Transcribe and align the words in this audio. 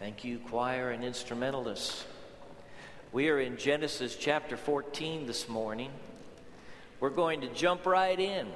Thank 0.00 0.24
you, 0.24 0.38
choir 0.38 0.92
and 0.92 1.04
instrumentalists. 1.04 2.06
We 3.12 3.28
are 3.28 3.38
in 3.38 3.58
Genesis 3.58 4.16
chapter 4.18 4.56
14 4.56 5.26
this 5.26 5.46
morning. 5.46 5.90
We're 7.00 7.10
going 7.10 7.42
to 7.42 7.48
jump 7.48 7.84
right 7.84 8.18
in 8.18 8.46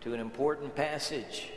to 0.00 0.14
an 0.14 0.20
important 0.20 0.74
passage. 0.74 1.50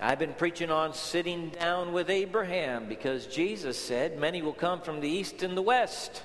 I've 0.00 0.18
been 0.18 0.32
preaching 0.32 0.70
on 0.70 0.94
sitting 0.94 1.50
down 1.50 1.92
with 1.92 2.08
Abraham 2.08 2.88
because 2.88 3.26
Jesus 3.26 3.78
said, 3.78 4.18
Many 4.18 4.40
will 4.40 4.54
come 4.54 4.80
from 4.80 5.00
the 5.00 5.10
east 5.10 5.42
and 5.42 5.54
the 5.54 5.62
west 5.62 6.22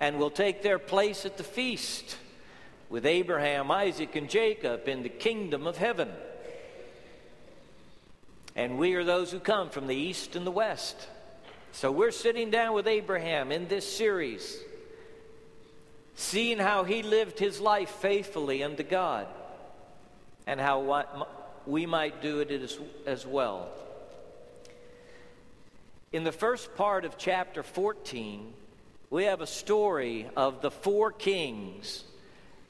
and 0.00 0.18
will 0.18 0.30
take 0.30 0.60
their 0.60 0.78
place 0.78 1.24
at 1.24 1.38
the 1.38 1.44
feast 1.44 2.18
with 2.90 3.06
Abraham, 3.06 3.70
Isaac, 3.70 4.14
and 4.16 4.28
Jacob 4.28 4.86
in 4.86 5.02
the 5.02 5.08
kingdom 5.08 5.66
of 5.66 5.78
heaven. 5.78 6.10
And 8.54 8.78
we 8.78 8.94
are 8.94 9.04
those 9.04 9.30
who 9.30 9.40
come 9.40 9.70
from 9.70 9.86
the 9.86 9.96
east 9.96 10.36
and 10.36 10.46
the 10.46 10.50
west. 10.50 10.96
So 11.72 11.90
we're 11.90 12.10
sitting 12.10 12.50
down 12.50 12.74
with 12.74 12.86
Abraham 12.86 13.50
in 13.50 13.66
this 13.66 13.90
series, 13.90 14.58
seeing 16.14 16.58
how 16.58 16.84
he 16.84 17.02
lived 17.02 17.38
his 17.38 17.60
life 17.60 17.88
faithfully 17.88 18.62
unto 18.62 18.82
God 18.82 19.26
and 20.46 20.60
how 20.60 21.16
we 21.66 21.86
might 21.86 22.20
do 22.20 22.40
it 22.40 22.50
as, 23.06 23.26
well. 23.26 23.68
In 26.12 26.24
the 26.24 26.32
first 26.32 26.74
part 26.76 27.06
of 27.06 27.16
chapter 27.16 27.62
14, 27.62 28.52
we 29.08 29.24
have 29.24 29.40
a 29.40 29.46
story 29.46 30.28
of 30.36 30.60
the 30.60 30.70
four 30.70 31.10
kings 31.10 32.04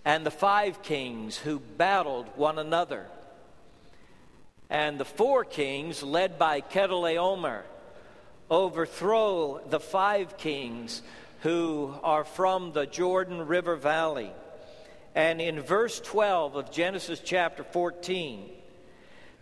and 0.05 0.25
the 0.25 0.30
five 0.30 0.83
kings 0.83 1.37
who 1.37 1.59
battled 1.59 2.27
one 2.37 2.59
another 2.59 3.07
and 4.73 4.98
the 4.98 5.04
four 5.04 5.45
kings, 5.45 6.02
led 6.02 6.38
by 6.38 6.62
Chedorlaomer, 6.62 7.60
overthrow 8.51 9.60
the 9.68 9.78
five 9.78 10.38
kings 10.38 11.02
who 11.42 11.95
are 12.02 12.24
from 12.24 12.73
the 12.73 12.87
Jordan 12.87 13.46
River 13.46 13.76
Valley. 13.76 14.32
And 15.15 15.43
in 15.43 15.60
verse 15.60 16.00
12 16.00 16.56
of 16.56 16.70
Genesis 16.73 17.20
chapter 17.23 17.65
14, 17.65 18.48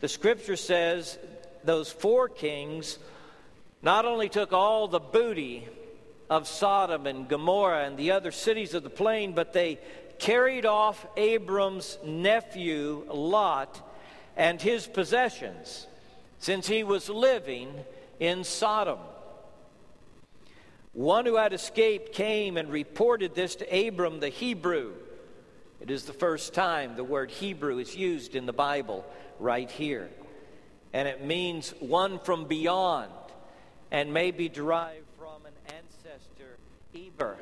the 0.00 0.08
scripture 0.08 0.56
says 0.56 1.16
those 1.62 1.92
four 1.92 2.28
kings 2.28 2.98
not 3.82 4.06
only 4.06 4.28
took 4.28 4.52
all 4.52 4.88
the 4.88 4.98
booty 4.98 5.68
of 6.28 6.48
Sodom 6.48 7.06
and 7.06 7.28
Gomorrah 7.28 7.84
and 7.84 7.96
the 7.96 8.10
other 8.10 8.32
cities 8.32 8.74
of 8.74 8.82
the 8.82 8.90
plain, 8.90 9.32
but 9.32 9.52
they 9.52 9.78
carried 10.18 10.66
off 10.66 11.06
Abram's 11.16 11.98
nephew 12.04 13.04
Lot 13.08 13.80
and 14.40 14.62
his 14.62 14.86
possessions, 14.86 15.86
since 16.38 16.66
he 16.66 16.82
was 16.82 17.10
living 17.10 17.74
in 18.18 18.42
Sodom. 18.42 18.98
One 20.94 21.26
who 21.26 21.36
had 21.36 21.52
escaped 21.52 22.14
came 22.14 22.56
and 22.56 22.70
reported 22.70 23.34
this 23.34 23.56
to 23.56 23.86
Abram 23.86 24.18
the 24.18 24.30
Hebrew. 24.30 24.92
It 25.78 25.90
is 25.90 26.04
the 26.04 26.14
first 26.14 26.54
time 26.54 26.96
the 26.96 27.04
word 27.04 27.30
Hebrew 27.30 27.80
is 27.80 27.94
used 27.94 28.34
in 28.34 28.46
the 28.46 28.54
Bible 28.54 29.04
right 29.38 29.70
here. 29.70 30.08
And 30.94 31.06
it 31.06 31.22
means 31.22 31.74
one 31.78 32.18
from 32.18 32.46
beyond 32.46 33.12
and 33.90 34.10
may 34.10 34.30
be 34.30 34.48
derived 34.48 35.04
from 35.18 35.44
an 35.44 35.74
ancestor, 35.76 36.56
Eber. 36.94 37.36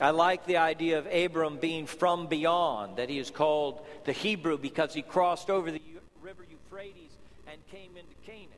I 0.00 0.10
like 0.10 0.46
the 0.46 0.56
idea 0.56 0.98
of 0.98 1.06
Abram 1.06 1.58
being 1.58 1.86
from 1.86 2.26
beyond, 2.26 2.96
that 2.96 3.08
he 3.08 3.18
is 3.18 3.30
called 3.30 3.84
the 4.04 4.12
Hebrew 4.12 4.58
because 4.58 4.94
he 4.94 5.02
crossed 5.02 5.50
over 5.50 5.70
the 5.70 5.82
river 6.22 6.44
Euphrates 6.50 7.10
and 7.46 7.60
came 7.70 7.96
into 7.96 8.14
Canaan. 8.26 8.48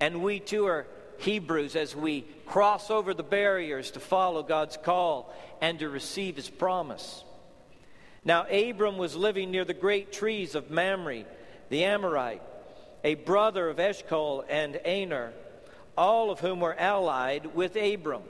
And 0.00 0.22
we 0.22 0.38
too 0.38 0.66
are 0.66 0.86
Hebrews 1.18 1.74
as 1.74 1.96
we 1.96 2.22
cross 2.46 2.90
over 2.90 3.14
the 3.14 3.22
barriers 3.22 3.90
to 3.92 4.00
follow 4.00 4.42
God's 4.42 4.76
call 4.76 5.34
and 5.60 5.78
to 5.80 5.88
receive 5.88 6.36
his 6.36 6.48
promise. 6.48 7.24
Now, 8.24 8.46
Abram 8.46 8.98
was 8.98 9.16
living 9.16 9.50
near 9.50 9.64
the 9.64 9.74
great 9.74 10.12
trees 10.12 10.54
of 10.54 10.70
Mamre, 10.70 11.24
the 11.70 11.84
Amorite, 11.84 12.42
a 13.02 13.14
brother 13.14 13.68
of 13.68 13.80
Eshcol 13.80 14.44
and 14.48 14.78
Aner, 14.84 15.32
all 15.96 16.30
of 16.30 16.40
whom 16.40 16.60
were 16.60 16.78
allied 16.78 17.54
with 17.54 17.76
Abram. 17.76 18.22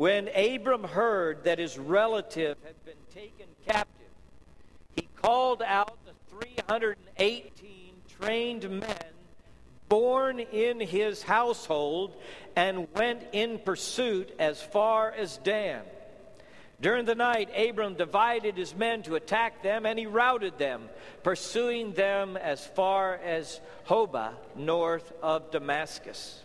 When 0.00 0.28
Abram 0.28 0.84
heard 0.84 1.44
that 1.44 1.58
his 1.58 1.78
relative 1.78 2.56
had 2.64 2.84
been 2.86 2.94
taken 3.12 3.44
captive, 3.66 4.08
he 4.96 5.06
called 5.20 5.60
out 5.60 5.98
the 6.06 6.12
318 6.38 7.92
trained 8.18 8.70
men 8.70 9.12
born 9.90 10.40
in 10.40 10.80
his 10.80 11.22
household 11.22 12.14
and 12.56 12.88
went 12.94 13.24
in 13.32 13.58
pursuit 13.58 14.34
as 14.38 14.62
far 14.62 15.12
as 15.12 15.36
Dan. 15.36 15.82
During 16.80 17.04
the 17.04 17.14
night, 17.14 17.50
Abram 17.54 17.92
divided 17.92 18.56
his 18.56 18.74
men 18.74 19.02
to 19.02 19.16
attack 19.16 19.62
them, 19.62 19.84
and 19.84 19.98
he 19.98 20.06
routed 20.06 20.56
them, 20.56 20.88
pursuing 21.22 21.92
them 21.92 22.38
as 22.38 22.66
far 22.66 23.16
as 23.16 23.60
Hobah, 23.86 24.32
north 24.56 25.12
of 25.22 25.50
Damascus. 25.50 26.40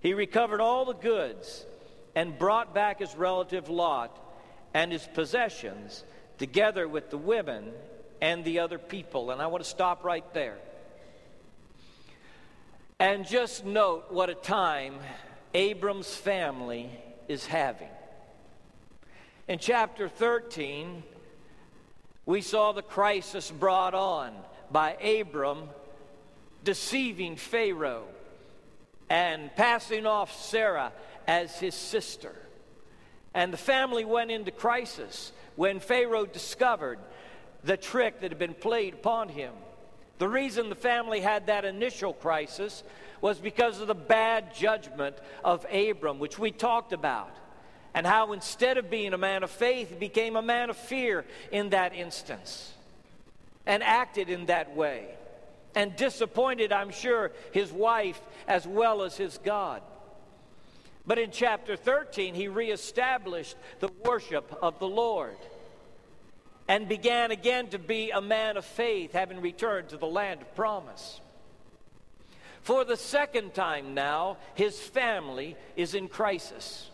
He 0.00 0.14
recovered 0.14 0.62
all 0.62 0.86
the 0.86 0.94
goods 0.94 1.66
and 2.18 2.36
brought 2.36 2.74
back 2.74 2.98
his 2.98 3.14
relative 3.14 3.68
Lot 3.68 4.18
and 4.74 4.90
his 4.90 5.06
possessions 5.14 6.02
together 6.36 6.88
with 6.88 7.10
the 7.10 7.16
women 7.16 7.70
and 8.20 8.44
the 8.44 8.58
other 8.58 8.76
people. 8.76 9.30
And 9.30 9.40
I 9.40 9.46
want 9.46 9.62
to 9.62 9.70
stop 9.70 10.02
right 10.02 10.24
there. 10.34 10.58
And 12.98 13.24
just 13.24 13.64
note 13.64 14.06
what 14.10 14.30
a 14.30 14.34
time 14.34 14.96
Abram's 15.54 16.12
family 16.12 16.90
is 17.28 17.46
having. 17.46 17.86
In 19.46 19.60
chapter 19.60 20.08
13, 20.08 21.04
we 22.26 22.40
saw 22.40 22.72
the 22.72 22.82
crisis 22.82 23.48
brought 23.48 23.94
on 23.94 24.34
by 24.72 24.94
Abram 24.94 25.68
deceiving 26.64 27.36
Pharaoh 27.36 28.08
and 29.08 29.54
passing 29.54 30.04
off 30.04 30.34
Sarah 30.42 30.92
as 31.28 31.60
his 31.60 31.74
sister. 31.74 32.34
And 33.34 33.52
the 33.52 33.58
family 33.58 34.04
went 34.04 34.32
into 34.32 34.50
crisis 34.50 35.30
when 35.54 35.78
Pharaoh 35.78 36.26
discovered 36.26 36.98
the 37.62 37.76
trick 37.76 38.20
that 38.20 38.32
had 38.32 38.38
been 38.38 38.54
played 38.54 38.94
upon 38.94 39.28
him. 39.28 39.52
The 40.18 40.28
reason 40.28 40.70
the 40.70 40.74
family 40.74 41.20
had 41.20 41.46
that 41.46 41.64
initial 41.64 42.12
crisis 42.12 42.82
was 43.20 43.38
because 43.38 43.80
of 43.80 43.86
the 43.86 43.94
bad 43.94 44.54
judgment 44.54 45.16
of 45.44 45.66
Abram, 45.72 46.18
which 46.18 46.38
we 46.38 46.50
talked 46.50 46.92
about, 46.92 47.36
and 47.94 48.06
how 48.06 48.32
instead 48.32 48.78
of 48.78 48.90
being 48.90 49.12
a 49.12 49.18
man 49.18 49.42
of 49.42 49.50
faith, 49.50 49.90
he 49.90 49.96
became 49.96 50.34
a 50.34 50.42
man 50.42 50.70
of 50.70 50.76
fear 50.76 51.24
in 51.52 51.70
that 51.70 51.94
instance 51.94 52.72
and 53.66 53.82
acted 53.82 54.30
in 54.30 54.46
that 54.46 54.74
way. 54.74 55.08
And 55.74 55.94
disappointed, 55.94 56.72
I'm 56.72 56.90
sure, 56.90 57.32
his 57.52 57.70
wife 57.70 58.20
as 58.48 58.66
well 58.66 59.02
as 59.02 59.16
his 59.16 59.38
God. 59.38 59.82
But 61.08 61.18
in 61.18 61.30
chapter 61.30 61.74
13, 61.74 62.34
he 62.34 62.48
reestablished 62.48 63.56
the 63.80 63.88
worship 64.04 64.54
of 64.60 64.78
the 64.78 64.86
Lord 64.86 65.38
and 66.68 66.86
began 66.86 67.30
again 67.30 67.68
to 67.68 67.78
be 67.78 68.10
a 68.10 68.20
man 68.20 68.58
of 68.58 68.64
faith, 68.66 69.14
having 69.14 69.40
returned 69.40 69.88
to 69.88 69.96
the 69.96 70.06
land 70.06 70.42
of 70.42 70.54
promise. 70.54 71.22
For 72.60 72.84
the 72.84 72.98
second 72.98 73.54
time 73.54 73.94
now, 73.94 74.36
his 74.54 74.78
family 74.78 75.56
is 75.76 75.94
in 75.94 76.08
crisis. 76.08 76.90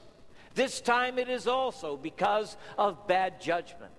This 0.55 0.81
time 0.81 1.19
it 1.19 1.29
is 1.29 1.49
also 1.49 1.97
because 1.97 2.57
of 2.79 3.09
bad 3.09 3.41
judgment. 3.41 3.91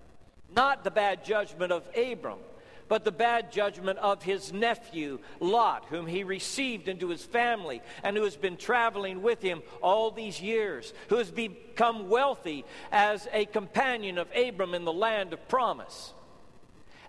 Not 0.56 0.86
the 0.86 0.92
bad 0.92 1.26
judgment 1.26 1.74
of 1.74 1.86
Abram, 1.94 2.40
but 2.88 3.04
the 3.04 3.12
bad 3.12 3.52
judgment 3.52 3.98
of 4.00 4.22
his 4.24 4.54
nephew, 4.54 5.20
Lot, 5.40 5.86
whom 5.90 6.06
he 6.06 6.24
received 6.24 6.88
into 6.88 7.10
his 7.10 7.24
family 7.24 7.82
and 8.04 8.16
who 8.16 8.24
has 8.24 8.38
been 8.38 8.58
traveling 8.58 9.22
with 9.22 9.42
him 9.42 9.64
all 9.82 10.12
these 10.12 10.42
years, 10.42 10.94
who 11.10 11.18
has 11.18 11.32
become 11.32 12.10
wealthy 12.10 12.64
as 12.92 13.28
a 13.34 13.46
companion 13.46 14.18
of 14.18 14.28
Abram 14.36 14.74
in 14.74 14.86
the 14.86 14.94
land 14.94 15.34
of 15.34 15.48
promise. 15.48 16.14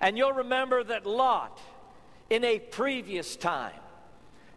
And 0.01 0.17
you'll 0.17 0.33
remember 0.33 0.83
that 0.85 1.07
Lot, 1.07 1.59
in 2.31 2.45
a 2.45 2.59
previous 2.59 3.37
time, 3.37 3.73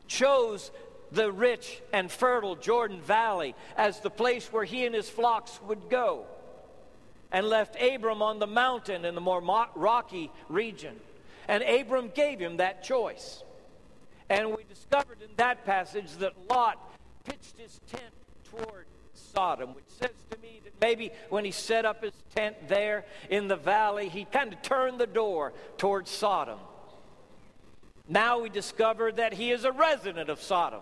chose 0.07 0.71
the 1.12 1.31
rich 1.31 1.81
and 1.92 2.12
fertile 2.12 2.56
Jordan 2.56 3.01
Valley 3.01 3.56
as 3.75 4.00
the 4.00 4.10
place 4.10 4.51
where 4.54 4.63
he 4.63 4.86
and 4.86 4.95
his 4.95 5.10
flocks 5.10 5.60
would 5.68 5.89
go 5.89 6.25
and 7.31 7.48
left 7.48 7.81
Abram 7.81 8.21
on 8.21 8.39
the 8.39 8.48
mountain 8.48 9.06
in 9.06 9.16
the 9.16 9.21
more 9.21 9.42
rocky 9.75 10.31
region. 10.48 11.00
And 11.50 11.63
Abram 11.63 12.12
gave 12.13 12.40
him 12.40 12.57
that 12.57 12.84
choice. 12.84 13.44
And 14.30 14.51
we 14.51 14.63
discovered 14.69 15.18
in 15.24 15.31
that 15.38 15.66
passage 15.66 16.12
that 16.18 16.34
Lot 16.48 16.78
pitched 17.25 17.57
his 17.57 17.80
tent 17.92 18.13
toward 18.51 18.86
Sodom, 19.16 19.74
which 19.74 19.90
says 20.00 20.12
to 20.30 20.38
me 20.38 20.62
that 20.63 20.74
maybe 20.80 21.12
when 21.30 21.44
he 21.44 21.50
set 21.50 21.86
up 21.86 22.04
his 22.04 22.13
tent 22.36 22.56
there 22.68 23.04
in 23.31 23.48
the 23.48 23.56
valley, 23.56 24.10
he 24.10 24.25
kind 24.25 24.54
of 24.54 24.62
turned 24.62 25.00
the 25.00 25.07
door 25.07 25.51
toward 25.80 26.07
Sodom. 26.07 26.60
Now 28.07 28.42
we 28.42 28.50
discover 28.50 29.12
that 29.12 29.34
he 29.34 29.50
is 29.50 29.66
a 29.66 29.72
resident 29.72 30.30
of 30.30 30.40
Sodom. 30.44 30.81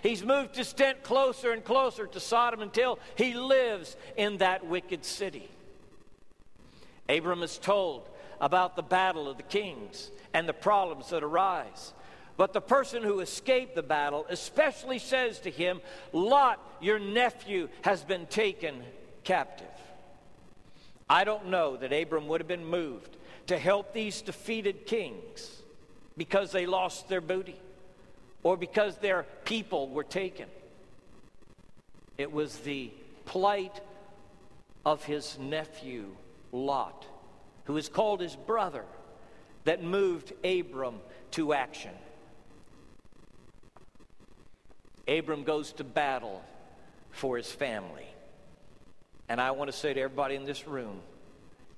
He's 0.00 0.24
moved 0.24 0.54
his 0.54 0.72
tent 0.72 1.02
closer 1.02 1.50
and 1.50 1.64
closer 1.64 2.06
to 2.06 2.20
Sodom 2.20 2.62
until 2.62 3.00
he 3.16 3.34
lives 3.34 3.96
in 4.16 4.38
that 4.38 4.64
wicked 4.64 5.04
city. 5.04 5.48
Abram 7.08 7.42
is 7.42 7.58
told 7.58 8.08
about 8.44 8.76
the 8.76 8.82
battle 8.82 9.26
of 9.26 9.38
the 9.38 9.42
kings 9.42 10.10
and 10.34 10.46
the 10.46 10.52
problems 10.52 11.08
that 11.08 11.22
arise. 11.22 11.94
But 12.36 12.52
the 12.52 12.60
person 12.60 13.02
who 13.02 13.20
escaped 13.20 13.74
the 13.74 13.82
battle 13.82 14.26
especially 14.28 14.98
says 14.98 15.40
to 15.40 15.50
him, 15.50 15.80
Lot, 16.12 16.60
your 16.78 16.98
nephew, 16.98 17.70
has 17.80 18.04
been 18.04 18.26
taken 18.26 18.82
captive. 19.24 19.66
I 21.08 21.24
don't 21.24 21.46
know 21.46 21.78
that 21.78 21.90
Abram 21.90 22.28
would 22.28 22.42
have 22.42 22.48
been 22.48 22.66
moved 22.66 23.16
to 23.46 23.56
help 23.58 23.94
these 23.94 24.20
defeated 24.20 24.84
kings 24.84 25.62
because 26.18 26.52
they 26.52 26.66
lost 26.66 27.08
their 27.08 27.22
booty 27.22 27.56
or 28.42 28.58
because 28.58 28.98
their 28.98 29.24
people 29.46 29.88
were 29.88 30.04
taken. 30.04 30.48
It 32.18 32.30
was 32.30 32.58
the 32.58 32.90
plight 33.24 33.80
of 34.84 35.02
his 35.04 35.38
nephew, 35.38 36.08
Lot, 36.52 37.06
who 37.64 37.76
is 37.76 37.88
called 37.88 38.20
his 38.20 38.36
brother, 38.36 38.84
that 39.64 39.82
moved 39.82 40.32
Abram 40.44 40.96
to 41.32 41.54
action. 41.54 41.92
Abram 45.08 45.44
goes 45.44 45.72
to 45.74 45.84
battle 45.84 46.42
for 47.10 47.36
his 47.36 47.50
family. 47.50 48.06
And 49.28 49.40
I 49.40 49.52
want 49.52 49.70
to 49.70 49.76
say 49.76 49.94
to 49.94 50.00
everybody 50.00 50.34
in 50.34 50.44
this 50.44 50.66
room 50.66 51.00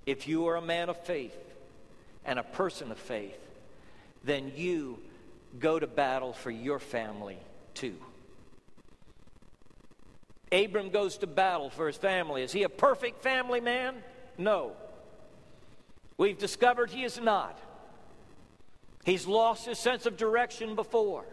if 0.04 0.28
you 0.28 0.46
are 0.48 0.56
a 0.56 0.62
man 0.62 0.88
of 0.88 0.96
faith 1.04 1.36
and 2.24 2.38
a 2.38 2.44
person 2.44 2.90
of 2.90 2.98
faith, 2.98 3.38
then 4.24 4.52
you 4.56 4.98
go 5.58 5.78
to 5.78 5.86
battle 5.86 6.32
for 6.32 6.50
your 6.50 6.78
family 6.78 7.38
too. 7.74 7.96
Abram 10.52 10.90
goes 10.90 11.18
to 11.18 11.26
battle 11.26 11.70
for 11.70 11.88
his 11.88 11.96
family. 11.96 12.42
Is 12.42 12.52
he 12.52 12.62
a 12.62 12.68
perfect 12.68 13.22
family 13.22 13.60
man? 13.60 13.96
No. 14.38 14.72
We've 16.18 16.38
discovered 16.38 16.90
he 16.90 17.04
is 17.04 17.20
not. 17.20 17.58
He's 19.04 19.26
lost 19.26 19.66
his 19.66 19.78
sense 19.78 20.06
of 20.06 20.16
direction 20.16 20.74
before, 20.74 21.26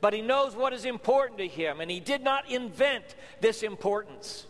but 0.00 0.12
he 0.12 0.22
knows 0.22 0.56
what 0.56 0.72
is 0.72 0.84
important 0.84 1.38
to 1.38 1.46
him, 1.46 1.80
and 1.80 1.90
he 1.90 2.00
did 2.00 2.22
not 2.22 2.50
invent 2.50 3.14
this 3.40 3.62
importance. 3.62 4.46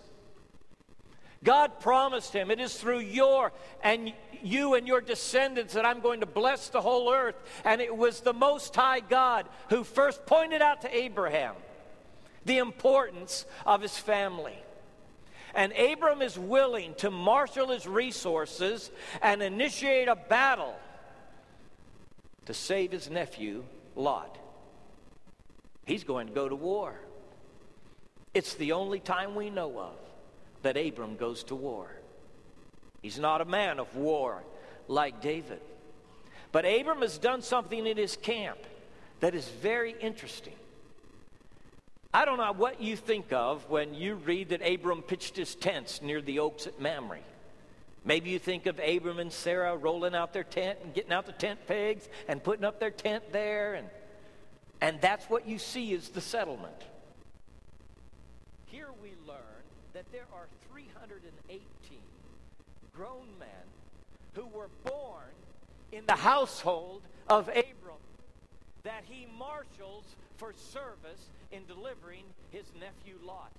God 1.44 1.80
promised 1.80 2.32
him, 2.32 2.50
it 2.50 2.60
is 2.60 2.74
through 2.74 3.00
your 3.00 3.52
and 3.82 4.12
you 4.42 4.74
and 4.74 4.86
your 4.86 5.00
descendants 5.00 5.74
that 5.74 5.84
I'm 5.84 6.00
going 6.00 6.20
to 6.20 6.26
bless 6.26 6.68
the 6.68 6.80
whole 6.80 7.12
earth. 7.12 7.36
And 7.64 7.80
it 7.80 7.94
was 7.94 8.20
the 8.20 8.32
Most 8.32 8.74
High 8.74 9.00
God 9.00 9.46
who 9.70 9.84
first 9.84 10.26
pointed 10.26 10.62
out 10.62 10.82
to 10.82 10.96
Abraham 10.96 11.54
the 12.44 12.58
importance 12.58 13.44
of 13.64 13.82
his 13.82 13.96
family. 13.96 14.56
And 15.56 15.72
Abram 15.72 16.20
is 16.20 16.38
willing 16.38 16.94
to 16.96 17.10
marshal 17.10 17.68
his 17.68 17.86
resources 17.88 18.90
and 19.22 19.42
initiate 19.42 20.06
a 20.06 20.14
battle 20.14 20.76
to 22.44 22.52
save 22.52 22.92
his 22.92 23.08
nephew, 23.08 23.64
Lot. 23.94 24.36
He's 25.86 26.04
going 26.04 26.26
to 26.26 26.32
go 26.34 26.46
to 26.46 26.54
war. 26.54 27.00
It's 28.34 28.54
the 28.54 28.72
only 28.72 29.00
time 29.00 29.34
we 29.34 29.48
know 29.48 29.78
of 29.80 29.96
that 30.60 30.76
Abram 30.76 31.16
goes 31.16 31.42
to 31.44 31.54
war. 31.54 31.90
He's 33.00 33.18
not 33.18 33.40
a 33.40 33.46
man 33.46 33.80
of 33.80 33.96
war 33.96 34.44
like 34.88 35.22
David. 35.22 35.62
But 36.52 36.66
Abram 36.66 37.00
has 37.00 37.16
done 37.16 37.40
something 37.40 37.86
in 37.86 37.96
his 37.96 38.16
camp 38.16 38.58
that 39.20 39.34
is 39.34 39.48
very 39.48 39.94
interesting. 40.00 40.56
I 42.16 42.24
don't 42.24 42.38
know 42.38 42.50
what 42.54 42.80
you 42.80 42.96
think 42.96 43.30
of 43.34 43.68
when 43.68 43.92
you 43.92 44.14
read 44.14 44.48
that 44.48 44.66
Abram 44.66 45.02
pitched 45.02 45.36
his 45.36 45.54
tents 45.54 46.00
near 46.00 46.22
the 46.22 46.38
oaks 46.38 46.66
at 46.66 46.80
Mamre. 46.80 47.18
Maybe 48.06 48.30
you 48.30 48.38
think 48.38 48.64
of 48.64 48.80
Abram 48.82 49.18
and 49.18 49.30
Sarah 49.30 49.76
rolling 49.76 50.14
out 50.14 50.32
their 50.32 50.42
tent 50.42 50.78
and 50.82 50.94
getting 50.94 51.12
out 51.12 51.26
the 51.26 51.32
tent 51.32 51.66
pegs 51.66 52.08
and 52.26 52.42
putting 52.42 52.64
up 52.64 52.80
their 52.80 52.90
tent 52.90 53.32
there, 53.32 53.74
and, 53.74 53.90
and 54.80 54.98
that's 55.02 55.26
what 55.26 55.46
you 55.46 55.58
see 55.58 55.92
is 55.92 56.08
the 56.08 56.22
settlement. 56.22 56.80
Here 58.64 58.88
we 59.02 59.10
learn 59.28 59.64
that 59.92 60.10
there 60.10 60.24
are 60.34 60.46
318 60.72 61.60
grown 62.94 63.26
men 63.38 63.48
who 64.32 64.46
were 64.46 64.70
born 64.84 65.34
in 65.92 66.06
the 66.06 66.14
household 66.14 67.02
of 67.28 67.48
Abram 67.48 68.00
that 68.86 69.02
he 69.04 69.26
marshals 69.36 70.04
for 70.36 70.54
service 70.54 71.30
in 71.50 71.66
delivering 71.66 72.22
his 72.52 72.64
nephew 72.78 73.18
Lot. 73.26 73.50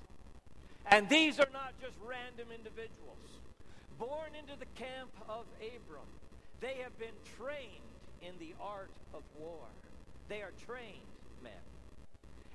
And 0.89 1.09
these 1.09 1.37
are 1.37 1.51
not 1.51 1.73
just 1.81 1.95
random 2.07 2.47
individuals. 2.55 3.19
Born 3.99 4.31
into 4.39 4.57
the 4.57 4.71
camp 4.81 5.11
of 5.27 5.43
Abram, 5.59 6.07
they 6.61 6.75
have 6.81 6.97
been 6.97 7.15
trained 7.37 7.91
in 8.21 8.39
the 8.39 8.55
art 8.61 8.89
of 9.13 9.21
war. 9.37 9.67
They 10.29 10.41
are 10.41 10.53
trained 10.65 11.11
men. 11.43 11.51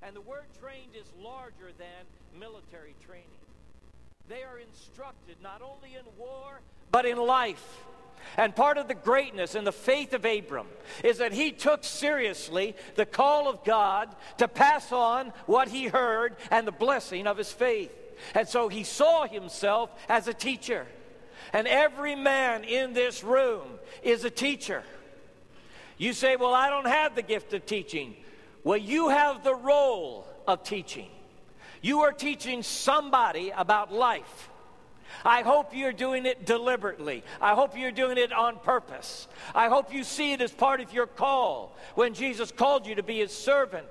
And 0.02 0.16
the 0.16 0.22
word 0.22 0.46
trained 0.58 0.96
is 0.96 1.06
larger 1.22 1.72
than 1.76 2.40
military 2.40 2.94
training. 3.04 3.26
They 4.28 4.42
are 4.44 4.58
instructed 4.58 5.36
not 5.42 5.60
only 5.60 5.94
in 5.94 6.06
war, 6.18 6.60
but 6.90 7.04
in 7.04 7.18
life. 7.18 7.84
And 8.36 8.54
part 8.54 8.78
of 8.78 8.88
the 8.88 8.94
greatness 8.94 9.54
and 9.54 9.66
the 9.66 9.72
faith 9.72 10.12
of 10.12 10.24
Abram 10.24 10.66
is 11.04 11.18
that 11.18 11.32
he 11.32 11.52
took 11.52 11.84
seriously 11.84 12.74
the 12.94 13.06
call 13.06 13.48
of 13.48 13.64
God 13.64 14.14
to 14.38 14.48
pass 14.48 14.92
on 14.92 15.32
what 15.46 15.68
he 15.68 15.86
heard 15.86 16.36
and 16.50 16.66
the 16.66 16.72
blessing 16.72 17.26
of 17.26 17.36
his 17.36 17.52
faith. 17.52 17.92
And 18.34 18.48
so 18.48 18.68
he 18.68 18.84
saw 18.84 19.26
himself 19.26 19.90
as 20.08 20.28
a 20.28 20.34
teacher. 20.34 20.86
And 21.52 21.66
every 21.66 22.14
man 22.14 22.64
in 22.64 22.92
this 22.92 23.22
room 23.24 23.66
is 24.02 24.24
a 24.24 24.30
teacher. 24.30 24.82
You 25.98 26.12
say, 26.12 26.36
Well, 26.36 26.54
I 26.54 26.70
don't 26.70 26.86
have 26.86 27.14
the 27.14 27.22
gift 27.22 27.52
of 27.52 27.66
teaching. 27.66 28.16
Well, 28.64 28.78
you 28.78 29.08
have 29.08 29.44
the 29.44 29.54
role 29.54 30.26
of 30.46 30.62
teaching. 30.62 31.08
You 31.80 32.02
are 32.02 32.12
teaching 32.12 32.62
somebody 32.62 33.52
about 33.54 33.92
life. 33.92 34.50
I 35.24 35.42
hope 35.42 35.74
you're 35.74 35.92
doing 35.92 36.26
it 36.26 36.44
deliberately. 36.44 37.22
I 37.40 37.54
hope 37.54 37.76
you're 37.76 37.92
doing 37.92 38.18
it 38.18 38.32
on 38.32 38.58
purpose. 38.58 39.28
I 39.54 39.68
hope 39.68 39.92
you 39.92 40.04
see 40.04 40.32
it 40.32 40.40
as 40.40 40.52
part 40.52 40.80
of 40.80 40.92
your 40.92 41.06
call 41.06 41.76
when 41.94 42.14
Jesus 42.14 42.50
called 42.50 42.86
you 42.86 42.96
to 42.96 43.02
be 43.02 43.18
his 43.18 43.32
servant, 43.32 43.86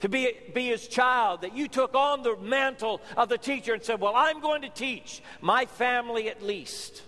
to 0.00 0.08
be, 0.08 0.32
be 0.54 0.66
his 0.66 0.88
child, 0.88 1.42
that 1.42 1.56
you 1.56 1.68
took 1.68 1.94
on 1.94 2.22
the 2.22 2.36
mantle 2.36 3.00
of 3.16 3.28
the 3.28 3.38
teacher 3.38 3.74
and 3.74 3.82
said, 3.82 4.00
Well, 4.00 4.14
I'm 4.16 4.40
going 4.40 4.62
to 4.62 4.68
teach 4.68 5.22
my 5.40 5.66
family 5.66 6.28
at 6.28 6.42
least 6.42 7.02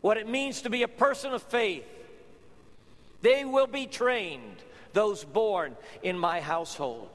what 0.00 0.16
it 0.16 0.28
means 0.28 0.62
to 0.62 0.70
be 0.70 0.82
a 0.82 0.88
person 0.88 1.32
of 1.32 1.42
faith. 1.42 1.84
They 3.22 3.44
will 3.44 3.66
be 3.66 3.86
trained, 3.86 4.56
those 4.92 5.24
born 5.24 5.76
in 6.02 6.18
my 6.18 6.40
household. 6.40 7.10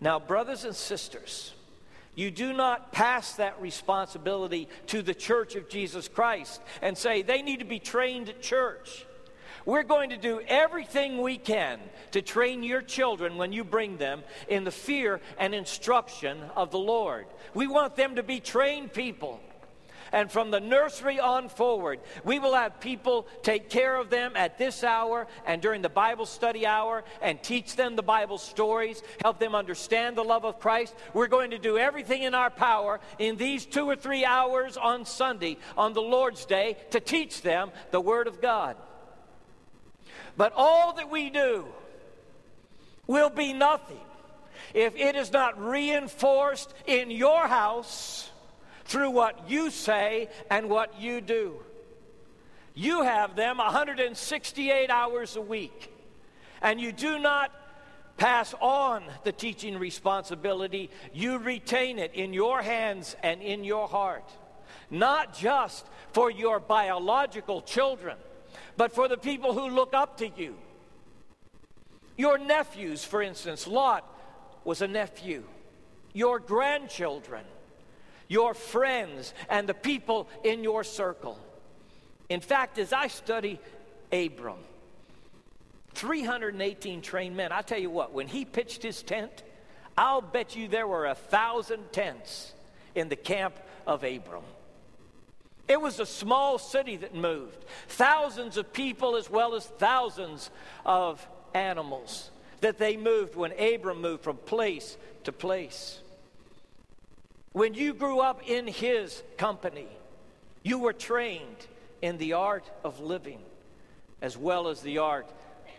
Now, 0.00 0.18
brothers 0.18 0.64
and 0.64 0.74
sisters, 0.74 1.52
you 2.18 2.32
do 2.32 2.52
not 2.52 2.90
pass 2.90 3.34
that 3.34 3.60
responsibility 3.60 4.68
to 4.88 5.02
the 5.02 5.14
church 5.14 5.54
of 5.54 5.68
Jesus 5.68 6.08
Christ 6.08 6.60
and 6.82 6.98
say 6.98 7.22
they 7.22 7.42
need 7.42 7.60
to 7.60 7.64
be 7.64 7.78
trained 7.78 8.28
at 8.28 8.42
church. 8.42 9.06
We're 9.64 9.84
going 9.84 10.10
to 10.10 10.16
do 10.16 10.40
everything 10.48 11.22
we 11.22 11.38
can 11.38 11.78
to 12.10 12.20
train 12.20 12.64
your 12.64 12.82
children 12.82 13.36
when 13.36 13.52
you 13.52 13.62
bring 13.62 13.98
them 13.98 14.24
in 14.48 14.64
the 14.64 14.72
fear 14.72 15.20
and 15.38 15.54
instruction 15.54 16.40
of 16.56 16.72
the 16.72 16.78
Lord. 16.80 17.26
We 17.54 17.68
want 17.68 17.94
them 17.94 18.16
to 18.16 18.24
be 18.24 18.40
trained 18.40 18.92
people. 18.92 19.38
And 20.12 20.30
from 20.30 20.50
the 20.50 20.60
nursery 20.60 21.20
on 21.20 21.48
forward, 21.48 22.00
we 22.24 22.38
will 22.38 22.54
have 22.54 22.80
people 22.80 23.26
take 23.42 23.68
care 23.68 23.96
of 23.96 24.10
them 24.10 24.32
at 24.36 24.58
this 24.58 24.82
hour 24.82 25.26
and 25.46 25.60
during 25.60 25.82
the 25.82 25.88
Bible 25.88 26.26
study 26.26 26.66
hour 26.66 27.04
and 27.20 27.42
teach 27.42 27.76
them 27.76 27.96
the 27.96 28.02
Bible 28.02 28.38
stories, 28.38 29.02
help 29.22 29.38
them 29.38 29.54
understand 29.54 30.16
the 30.16 30.24
love 30.24 30.44
of 30.44 30.60
Christ. 30.60 30.94
We're 31.14 31.28
going 31.28 31.50
to 31.50 31.58
do 31.58 31.78
everything 31.78 32.22
in 32.22 32.34
our 32.34 32.50
power 32.50 33.00
in 33.18 33.36
these 33.36 33.66
two 33.66 33.88
or 33.88 33.96
three 33.96 34.24
hours 34.24 34.76
on 34.76 35.04
Sunday, 35.04 35.58
on 35.76 35.92
the 35.92 36.02
Lord's 36.02 36.44
Day, 36.44 36.76
to 36.90 37.00
teach 37.00 37.42
them 37.42 37.70
the 37.90 38.00
Word 38.00 38.26
of 38.26 38.40
God. 38.40 38.76
But 40.36 40.52
all 40.54 40.92
that 40.94 41.10
we 41.10 41.30
do 41.30 41.66
will 43.06 43.30
be 43.30 43.52
nothing 43.52 44.00
if 44.74 44.94
it 44.96 45.16
is 45.16 45.32
not 45.32 45.60
reinforced 45.60 46.72
in 46.86 47.10
your 47.10 47.46
house 47.46 48.30
through 48.88 49.10
what 49.10 49.48
you 49.48 49.70
say 49.70 50.28
and 50.50 50.68
what 50.68 51.00
you 51.00 51.20
do. 51.20 51.60
You 52.74 53.02
have 53.02 53.36
them 53.36 53.58
168 53.58 54.90
hours 54.90 55.36
a 55.36 55.40
week, 55.40 55.92
and 56.62 56.80
you 56.80 56.90
do 56.90 57.18
not 57.18 57.52
pass 58.16 58.54
on 58.60 59.04
the 59.24 59.32
teaching 59.32 59.78
responsibility, 59.78 60.90
you 61.12 61.38
retain 61.38 61.98
it 61.98 62.14
in 62.14 62.32
your 62.32 62.60
hands 62.62 63.14
and 63.22 63.40
in 63.40 63.62
your 63.62 63.86
heart. 63.88 64.28
Not 64.90 65.36
just 65.36 65.86
for 66.12 66.30
your 66.30 66.58
biological 66.58 67.62
children, 67.62 68.16
but 68.76 68.92
for 68.92 69.06
the 69.06 69.16
people 69.16 69.52
who 69.52 69.68
look 69.68 69.94
up 69.94 70.18
to 70.18 70.28
you. 70.28 70.56
Your 72.16 72.38
nephews, 72.38 73.04
for 73.04 73.22
instance, 73.22 73.66
Lot 73.66 74.04
was 74.64 74.82
a 74.82 74.88
nephew. 74.88 75.44
Your 76.12 76.40
grandchildren, 76.40 77.44
your 78.28 78.54
friends, 78.54 79.34
and 79.48 79.68
the 79.68 79.74
people 79.74 80.28
in 80.44 80.62
your 80.62 80.84
circle. 80.84 81.38
In 82.28 82.40
fact, 82.40 82.78
as 82.78 82.92
I 82.92 83.08
study 83.08 83.58
Abram, 84.12 84.58
318 85.94 87.02
trained 87.02 87.36
men. 87.36 87.50
I 87.50 87.62
tell 87.62 87.78
you 87.78 87.90
what, 87.90 88.12
when 88.12 88.28
he 88.28 88.44
pitched 88.44 88.82
his 88.84 89.02
tent, 89.02 89.42
I'll 89.96 90.20
bet 90.20 90.54
you 90.54 90.68
there 90.68 90.86
were 90.86 91.06
a 91.06 91.14
thousand 91.14 91.92
tents 91.92 92.52
in 92.94 93.08
the 93.08 93.16
camp 93.16 93.56
of 93.84 94.04
Abram. 94.04 94.44
It 95.66 95.80
was 95.80 95.98
a 95.98 96.06
small 96.06 96.58
city 96.58 96.96
that 96.98 97.14
moved, 97.14 97.64
thousands 97.88 98.56
of 98.56 98.72
people 98.72 99.16
as 99.16 99.28
well 99.28 99.54
as 99.54 99.66
thousands 99.66 100.50
of 100.86 101.26
animals 101.52 102.30
that 102.60 102.78
they 102.78 102.96
moved 102.96 103.34
when 103.34 103.52
Abram 103.58 104.00
moved 104.00 104.22
from 104.22 104.36
place 104.36 104.96
to 105.24 105.32
place. 105.32 105.98
When 107.52 107.74
you 107.74 107.94
grew 107.94 108.20
up 108.20 108.48
in 108.48 108.66
his 108.66 109.22
company, 109.36 109.88
you 110.62 110.78
were 110.78 110.92
trained 110.92 111.66
in 112.02 112.18
the 112.18 112.34
art 112.34 112.70
of 112.84 113.00
living 113.00 113.40
as 114.20 114.36
well 114.36 114.68
as 114.68 114.80
the 114.82 114.98
art 114.98 115.30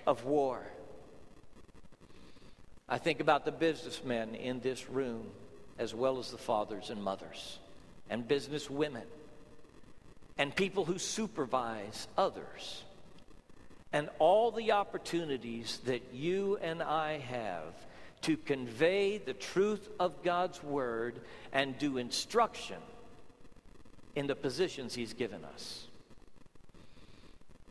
of 0.08 0.26
war. 0.26 0.62
I 2.88 2.98
think 2.98 3.20
about 3.20 3.46
the 3.46 3.52
businessmen 3.52 4.36
in 4.36 4.62
this 4.62 4.90
room, 4.90 5.28
as 5.78 5.94
well 5.94 6.18
as 6.20 6.32
the 6.32 6.38
fathers 6.38 6.90
and 6.90 7.04
mothers, 7.04 7.60
and 8.10 8.28
business 8.28 8.70
women, 8.70 9.06
and 10.38 10.56
people 10.56 10.86
who 10.86 10.98
supervise 10.98 12.08
others, 12.18 12.84
and 13.94 14.10
all 14.18 14.52
the 14.52 14.72
opportunities 14.72 15.80
that 15.86 16.14
you 16.14 16.58
and 16.62 16.82
I 16.82 17.20
have 17.20 17.74
to 18.22 18.38
convey 18.38 19.18
the 19.18 19.34
truth 19.34 19.90
of 20.00 20.24
God's 20.24 20.64
Word 20.64 21.22
and 21.52 21.78
do 21.78 21.98
instruction 21.98 22.78
in 24.16 24.28
the 24.28 24.36
positions 24.36 24.96
He's 24.96 25.14
given 25.14 25.44
us. 25.46 25.88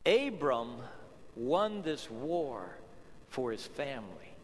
Abram 0.06 0.76
won 1.36 1.82
this 1.82 2.10
war 2.10 2.76
for 3.28 3.52
his 3.52 3.66
family 3.66 4.34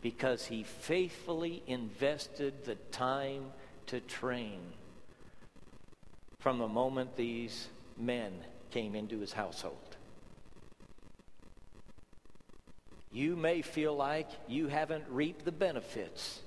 because 0.00 0.46
he 0.46 0.62
faithfully 0.62 1.62
invested 1.66 2.64
the 2.64 2.76
time 2.90 3.46
to 3.86 4.00
train 4.00 4.60
from 6.38 6.58
the 6.58 6.68
moment 6.68 7.16
these 7.16 7.68
men 7.96 8.32
came 8.70 8.94
into 8.94 9.18
his 9.18 9.32
household. 9.32 9.91
You 13.12 13.36
may 13.36 13.62
feel 13.62 13.94
like 13.94 14.28
you 14.48 14.68
haven't 14.68 15.04
reaped 15.10 15.44
the 15.44 15.52
benefits 15.52 16.40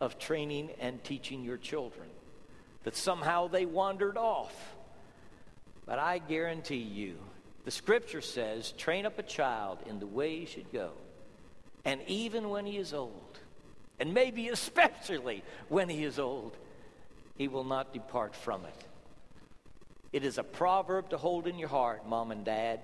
of 0.00 0.18
training 0.18 0.70
and 0.80 1.02
teaching 1.02 1.42
your 1.42 1.56
children, 1.56 2.08
that 2.84 2.94
somehow 2.94 3.48
they 3.48 3.66
wandered 3.66 4.16
off. 4.16 4.54
But 5.86 5.98
I 5.98 6.18
guarantee 6.18 6.76
you, 6.76 7.16
the 7.64 7.72
scripture 7.72 8.20
says, 8.20 8.72
train 8.72 9.06
up 9.06 9.18
a 9.18 9.24
child 9.24 9.78
in 9.86 9.98
the 9.98 10.06
way 10.06 10.38
he 10.38 10.46
should 10.46 10.72
go. 10.72 10.92
And 11.84 12.00
even 12.06 12.48
when 12.48 12.64
he 12.64 12.76
is 12.76 12.94
old, 12.94 13.38
and 13.98 14.14
maybe 14.14 14.48
especially 14.48 15.42
when 15.68 15.88
he 15.88 16.04
is 16.04 16.18
old, 16.18 16.56
he 17.36 17.48
will 17.48 17.64
not 17.64 17.92
depart 17.92 18.36
from 18.36 18.64
it. 18.64 18.84
It 20.12 20.24
is 20.24 20.38
a 20.38 20.44
proverb 20.44 21.10
to 21.10 21.18
hold 21.18 21.46
in 21.46 21.58
your 21.58 21.68
heart, 21.68 22.06
mom 22.06 22.30
and 22.30 22.44
dad. 22.44 22.80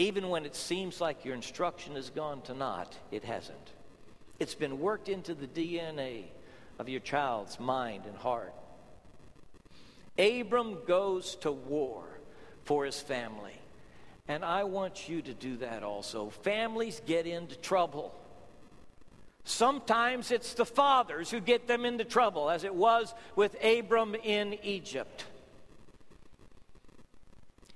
Even 0.00 0.30
when 0.30 0.46
it 0.46 0.56
seems 0.56 0.98
like 0.98 1.26
your 1.26 1.34
instruction 1.34 1.94
has 1.94 2.08
gone 2.08 2.40
to 2.40 2.54
naught, 2.54 2.96
it 3.10 3.22
hasn't. 3.22 3.68
It's 4.38 4.54
been 4.54 4.80
worked 4.80 5.10
into 5.10 5.34
the 5.34 5.46
DNA 5.46 6.24
of 6.78 6.88
your 6.88 7.00
child's 7.00 7.60
mind 7.60 8.06
and 8.06 8.16
heart. 8.16 8.54
Abram 10.18 10.78
goes 10.86 11.34
to 11.42 11.52
war 11.52 12.02
for 12.64 12.86
his 12.86 12.98
family. 12.98 13.52
And 14.26 14.42
I 14.42 14.64
want 14.64 15.06
you 15.06 15.20
to 15.20 15.34
do 15.34 15.58
that 15.58 15.82
also. 15.82 16.30
Families 16.30 17.02
get 17.04 17.26
into 17.26 17.56
trouble. 17.56 18.14
Sometimes 19.44 20.30
it's 20.30 20.54
the 20.54 20.64
fathers 20.64 21.30
who 21.30 21.40
get 21.40 21.66
them 21.66 21.84
into 21.84 22.06
trouble, 22.06 22.48
as 22.48 22.64
it 22.64 22.74
was 22.74 23.12
with 23.36 23.54
Abram 23.62 24.14
in 24.14 24.54
Egypt. 24.62 25.26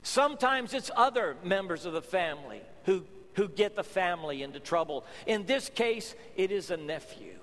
Sometimes 0.05 0.75
it's 0.75 0.91
other 0.95 1.35
members 1.43 1.87
of 1.87 1.95
the 1.95 2.03
family 2.03 2.61
who, 2.85 3.05
who 3.33 3.49
get 3.49 3.75
the 3.75 3.83
family 3.83 4.43
into 4.43 4.61
trouble. 4.61 5.07
In 5.27 5.47
this 5.47 5.71
case, 5.71 6.15
it 6.37 6.53
is 6.53 6.71
a 6.71 6.77
nephew. 6.77 7.39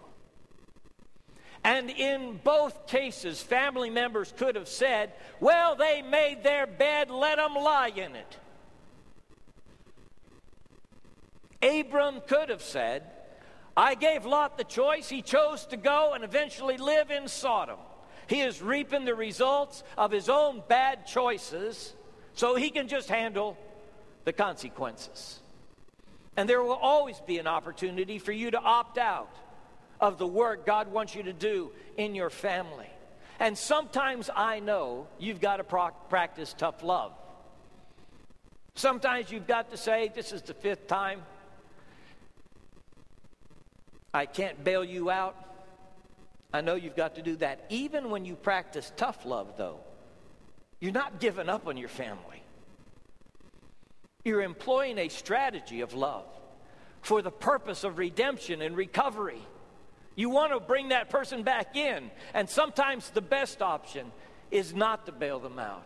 And 1.63 1.89
in 1.89 2.39
both 2.43 2.85
cases, 2.85 3.41
family 3.41 3.89
members 3.89 4.31
could 4.37 4.55
have 4.55 4.67
said, 4.67 5.11
Well, 5.39 5.75
they 5.75 6.03
made 6.03 6.43
their 6.43 6.67
bed, 6.67 7.09
let 7.09 7.37
them 7.37 7.55
lie 7.55 7.91
in 7.95 8.15
it. 8.15 8.37
Abram 11.63 12.21
could 12.27 12.49
have 12.49 12.61
said, 12.61 13.03
I 13.75 13.95
gave 13.95 14.23
Lot 14.23 14.59
the 14.59 14.63
choice. 14.63 15.09
He 15.09 15.23
chose 15.23 15.65
to 15.67 15.77
go 15.77 16.13
and 16.13 16.23
eventually 16.23 16.77
live 16.77 17.09
in 17.09 17.27
Sodom. 17.27 17.79
He 18.27 18.41
is 18.41 18.61
reaping 18.61 19.05
the 19.05 19.15
results 19.15 19.83
of 19.97 20.11
his 20.11 20.29
own 20.29 20.61
bad 20.67 21.07
choices 21.07 21.95
so 22.33 22.55
he 22.55 22.69
can 22.69 22.87
just 22.87 23.09
handle 23.09 23.57
the 24.25 24.33
consequences. 24.33 25.39
And 26.37 26.47
there 26.47 26.63
will 26.63 26.73
always 26.73 27.19
be 27.21 27.39
an 27.39 27.47
opportunity 27.47 28.19
for 28.19 28.31
you 28.31 28.51
to 28.51 28.59
opt 28.59 28.97
out 28.97 29.35
of 29.99 30.17
the 30.17 30.27
work 30.27 30.65
God 30.65 30.91
wants 30.91 31.13
you 31.13 31.23
to 31.23 31.33
do 31.33 31.71
in 31.97 32.15
your 32.15 32.29
family. 32.29 32.89
And 33.39 33.57
sometimes 33.57 34.29
I 34.35 34.59
know 34.59 35.07
you've 35.19 35.41
got 35.41 35.57
to 35.57 35.63
pro- 35.63 35.89
practice 36.09 36.53
tough 36.57 36.83
love. 36.83 37.13
Sometimes 38.75 39.31
you've 39.31 39.47
got 39.47 39.71
to 39.71 39.77
say, 39.77 40.11
This 40.13 40.31
is 40.31 40.41
the 40.41 40.53
fifth 40.53 40.87
time. 40.87 41.21
I 44.13 44.25
can't 44.25 44.63
bail 44.63 44.83
you 44.83 45.09
out. 45.09 45.35
I 46.53 46.61
know 46.61 46.75
you've 46.75 46.95
got 46.95 47.15
to 47.15 47.21
do 47.21 47.35
that. 47.37 47.65
Even 47.69 48.09
when 48.09 48.25
you 48.25 48.35
practice 48.35 48.91
tough 48.97 49.25
love, 49.25 49.55
though, 49.57 49.79
you're 50.81 50.91
not 50.91 51.19
giving 51.21 51.47
up 51.47 51.67
on 51.67 51.77
your 51.77 51.87
family. 51.87 52.43
You're 54.25 54.41
employing 54.41 54.97
a 54.97 55.07
strategy 55.07 55.81
of 55.81 55.93
love 55.93 56.25
for 57.01 57.21
the 57.21 57.31
purpose 57.31 57.83
of 57.83 57.97
redemption 57.97 58.61
and 58.61 58.75
recovery. 58.75 59.41
You 60.15 60.29
want 60.29 60.51
to 60.51 60.59
bring 60.59 60.89
that 60.89 61.09
person 61.09 61.43
back 61.43 61.75
in. 61.75 62.11
And 62.33 62.49
sometimes 62.49 63.09
the 63.11 63.21
best 63.21 63.61
option 63.61 64.11
is 64.49 64.75
not 64.75 65.05
to 65.05 65.11
bail 65.11 65.39
them 65.39 65.57
out. 65.57 65.85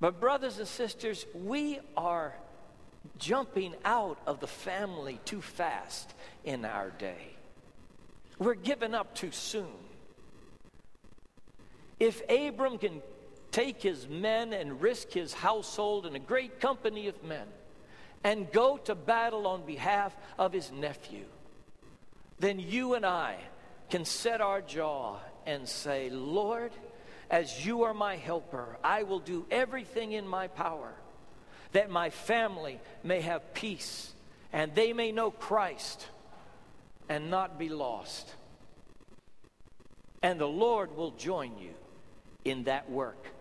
But, 0.00 0.20
brothers 0.20 0.58
and 0.58 0.68
sisters, 0.68 1.26
we 1.34 1.80
are 1.96 2.34
jumping 3.18 3.74
out 3.84 4.18
of 4.26 4.40
the 4.40 4.46
family 4.46 5.20
too 5.24 5.40
fast 5.40 6.14
in 6.44 6.64
our 6.64 6.90
day. 6.90 7.36
We're 8.38 8.54
giving 8.54 8.94
up 8.94 9.14
too 9.14 9.30
soon. 9.32 9.72
If 11.98 12.22
Abram 12.28 12.78
can 12.78 13.00
take 13.56 13.80
his 13.80 14.06
men 14.06 14.52
and 14.52 14.82
risk 14.82 15.10
his 15.12 15.32
household 15.32 16.04
and 16.04 16.14
a 16.14 16.18
great 16.18 16.60
company 16.60 17.08
of 17.08 17.24
men 17.24 17.46
and 18.22 18.52
go 18.52 18.76
to 18.76 18.94
battle 18.94 19.46
on 19.46 19.64
behalf 19.64 20.14
of 20.38 20.52
his 20.52 20.70
nephew, 20.70 21.24
then 22.38 22.60
you 22.60 22.92
and 22.92 23.06
I 23.06 23.38
can 23.88 24.04
set 24.04 24.42
our 24.42 24.60
jaw 24.60 25.16
and 25.46 25.66
say, 25.66 26.10
Lord, 26.10 26.70
as 27.30 27.64
you 27.64 27.84
are 27.84 27.94
my 27.94 28.16
helper, 28.16 28.76
I 28.84 29.04
will 29.04 29.20
do 29.20 29.46
everything 29.50 30.12
in 30.12 30.28
my 30.28 30.48
power 30.48 30.92
that 31.72 31.88
my 31.88 32.10
family 32.10 32.78
may 33.02 33.22
have 33.22 33.54
peace 33.54 34.12
and 34.52 34.74
they 34.74 34.92
may 34.92 35.12
know 35.12 35.30
Christ 35.30 36.06
and 37.08 37.30
not 37.30 37.58
be 37.58 37.70
lost. 37.70 38.34
And 40.22 40.38
the 40.38 40.46
Lord 40.46 40.94
will 40.94 41.12
join 41.12 41.56
you 41.56 41.72
in 42.44 42.64
that 42.64 42.90
work. 42.90 43.32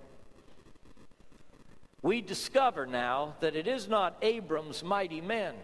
We 2.06 2.22
discover 2.22 2.86
now 2.86 3.34
that 3.40 3.56
it 3.56 3.66
is 3.66 3.88
not 3.88 4.16
Abram's 4.22 4.84
mighty 4.84 5.22
men 5.22 5.56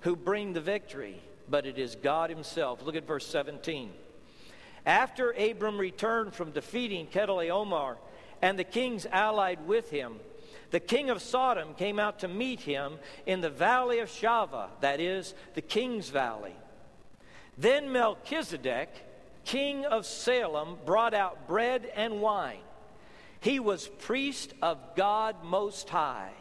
who 0.00 0.16
bring 0.16 0.54
the 0.54 0.60
victory 0.62 1.20
but 1.50 1.66
it 1.66 1.78
is 1.78 1.96
God 1.96 2.30
Himself. 2.30 2.80
Look 2.82 2.96
at 2.96 3.06
verse 3.06 3.26
17. 3.26 3.92
After 4.86 5.32
Abram 5.32 5.76
returned 5.76 6.32
from 6.32 6.52
defeating 6.52 7.08
Chedorlaomer 7.08 7.96
and 8.40 8.58
the 8.58 8.64
kings 8.64 9.04
allied 9.12 9.66
with 9.66 9.90
him, 9.90 10.14
the 10.70 10.80
king 10.80 11.10
of 11.10 11.20
Sodom 11.20 11.74
came 11.74 11.98
out 11.98 12.20
to 12.20 12.28
meet 12.28 12.60
him 12.60 12.94
in 13.26 13.42
the 13.42 13.50
valley 13.50 13.98
of 13.98 14.08
Shaveh, 14.08 14.68
that 14.80 14.98
is, 14.98 15.34
the 15.52 15.60
king's 15.60 16.08
valley. 16.08 16.54
Then 17.58 17.92
Melchizedek, 17.92 18.88
king 19.44 19.84
of 19.84 20.06
Salem, 20.06 20.78
brought 20.86 21.12
out 21.12 21.46
bread 21.46 21.92
and 21.94 22.22
wine. 22.22 22.62
He 23.40 23.58
was 23.58 23.88
priest 23.88 24.54
of 24.62 24.78
God 24.96 25.42
Most 25.42 25.88
High 25.88 26.32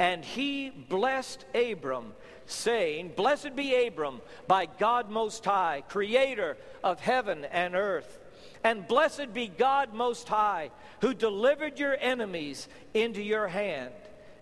And 0.00 0.24
he 0.24 0.70
blessed 0.70 1.44
Abram, 1.54 2.14
saying, 2.46 3.12
Blessed 3.14 3.54
be 3.54 3.86
Abram 3.86 4.22
by 4.48 4.64
God 4.66 5.10
Most 5.10 5.44
High, 5.44 5.82
creator 5.88 6.56
of 6.82 7.00
heaven 7.00 7.44
and 7.44 7.74
earth. 7.74 8.18
And 8.64 8.88
blessed 8.88 9.34
be 9.34 9.46
God 9.46 9.92
Most 9.92 10.26
High, 10.26 10.70
who 11.02 11.12
delivered 11.12 11.78
your 11.78 11.96
enemies 12.00 12.66
into 12.94 13.22
your 13.22 13.46
hand. 13.46 13.92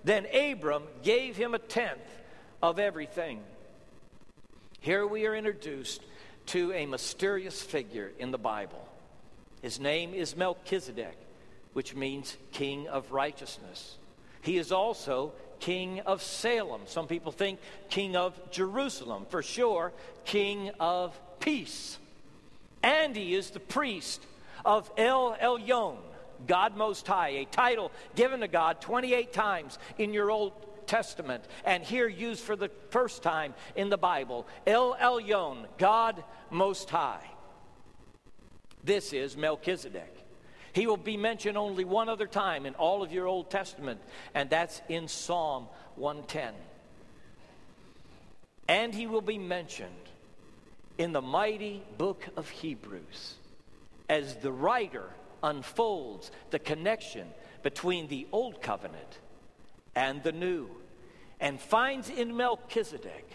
Then 0.04 0.26
Abram 0.32 0.84
gave 1.02 1.36
him 1.36 1.54
a 1.54 1.58
tenth 1.58 1.98
of 2.62 2.78
everything. 2.78 3.42
Here 4.80 5.04
we 5.04 5.26
are 5.26 5.34
introduced 5.34 6.02
to 6.46 6.72
a 6.72 6.86
mysterious 6.86 7.60
figure 7.60 8.12
in 8.20 8.30
the 8.30 8.38
Bible. 8.38 8.88
His 9.60 9.80
name 9.80 10.14
is 10.14 10.36
Melchizedek, 10.36 11.18
which 11.78 11.94
means 11.94 12.36
king 12.50 12.88
of 12.88 13.12
righteousness. 13.12 13.98
He 14.42 14.58
is 14.58 14.72
also 14.72 15.30
king 15.60 16.00
of 16.00 16.24
Salem. 16.24 16.80
Some 16.86 17.06
people 17.06 17.30
think 17.30 17.60
king 17.88 18.16
of 18.16 18.34
Jerusalem. 18.50 19.26
For 19.28 19.44
sure, 19.44 19.92
king 20.24 20.72
of 20.80 21.16
peace. 21.38 21.98
And 22.82 23.14
he 23.14 23.32
is 23.32 23.50
the 23.50 23.60
priest 23.60 24.20
of 24.64 24.90
El 24.96 25.36
Elyon, 25.40 25.98
God 26.48 26.76
Most 26.76 27.06
High, 27.06 27.28
a 27.28 27.44
title 27.44 27.92
given 28.16 28.40
to 28.40 28.48
God 28.48 28.80
28 28.80 29.32
times 29.32 29.78
in 29.98 30.12
your 30.12 30.32
Old 30.32 30.54
Testament, 30.88 31.44
and 31.64 31.84
here 31.84 32.08
used 32.08 32.42
for 32.42 32.56
the 32.56 32.72
first 32.90 33.22
time 33.22 33.54
in 33.76 33.88
the 33.88 33.96
Bible 33.96 34.48
El 34.66 34.96
Elyon, 34.96 35.66
God 35.78 36.24
Most 36.50 36.90
High. 36.90 37.30
This 38.82 39.12
is 39.12 39.36
Melchizedek. 39.36 40.17
He 40.78 40.86
will 40.86 40.96
be 40.96 41.16
mentioned 41.16 41.58
only 41.58 41.84
one 41.84 42.08
other 42.08 42.28
time 42.28 42.64
in 42.64 42.76
all 42.76 43.02
of 43.02 43.10
your 43.10 43.26
Old 43.26 43.50
Testament, 43.50 44.00
and 44.32 44.48
that's 44.48 44.80
in 44.88 45.08
Psalm 45.08 45.66
110. 45.96 46.54
And 48.68 48.94
he 48.94 49.08
will 49.08 49.20
be 49.20 49.38
mentioned 49.38 49.90
in 50.96 51.10
the 51.10 51.20
mighty 51.20 51.82
book 51.96 52.28
of 52.36 52.48
Hebrews 52.48 53.34
as 54.08 54.36
the 54.36 54.52
writer 54.52 55.10
unfolds 55.42 56.30
the 56.50 56.60
connection 56.60 57.26
between 57.64 58.06
the 58.06 58.28
old 58.30 58.62
covenant 58.62 59.18
and 59.96 60.22
the 60.22 60.30
new 60.30 60.68
and 61.40 61.60
finds 61.60 62.08
in 62.08 62.36
Melchizedek 62.36 63.28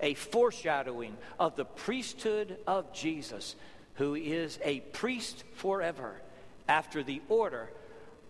a 0.00 0.14
foreshadowing 0.14 1.18
of 1.38 1.56
the 1.56 1.66
priesthood 1.66 2.56
of 2.66 2.90
Jesus, 2.94 3.54
who 3.96 4.14
is 4.14 4.58
a 4.64 4.80
priest 4.80 5.44
forever 5.52 6.22
after 6.68 7.02
the 7.02 7.22
order 7.28 7.70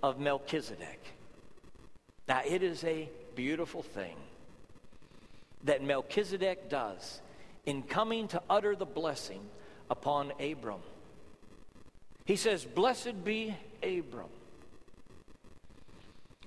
of 0.02 0.18
Melchizedek. 0.18 1.00
Now, 2.28 2.42
it 2.44 2.62
is 2.62 2.84
a 2.84 3.08
beautiful 3.34 3.82
thing 3.82 4.16
that 5.64 5.82
Melchizedek 5.82 6.68
does 6.68 7.20
in 7.64 7.82
coming 7.82 8.28
to 8.28 8.42
utter 8.48 8.76
the 8.76 8.86
blessing 8.86 9.40
upon 9.90 10.32
Abram. 10.40 10.80
He 12.24 12.36
says, 12.36 12.64
Blessed 12.64 13.24
be 13.24 13.54
Abram, 13.82 14.28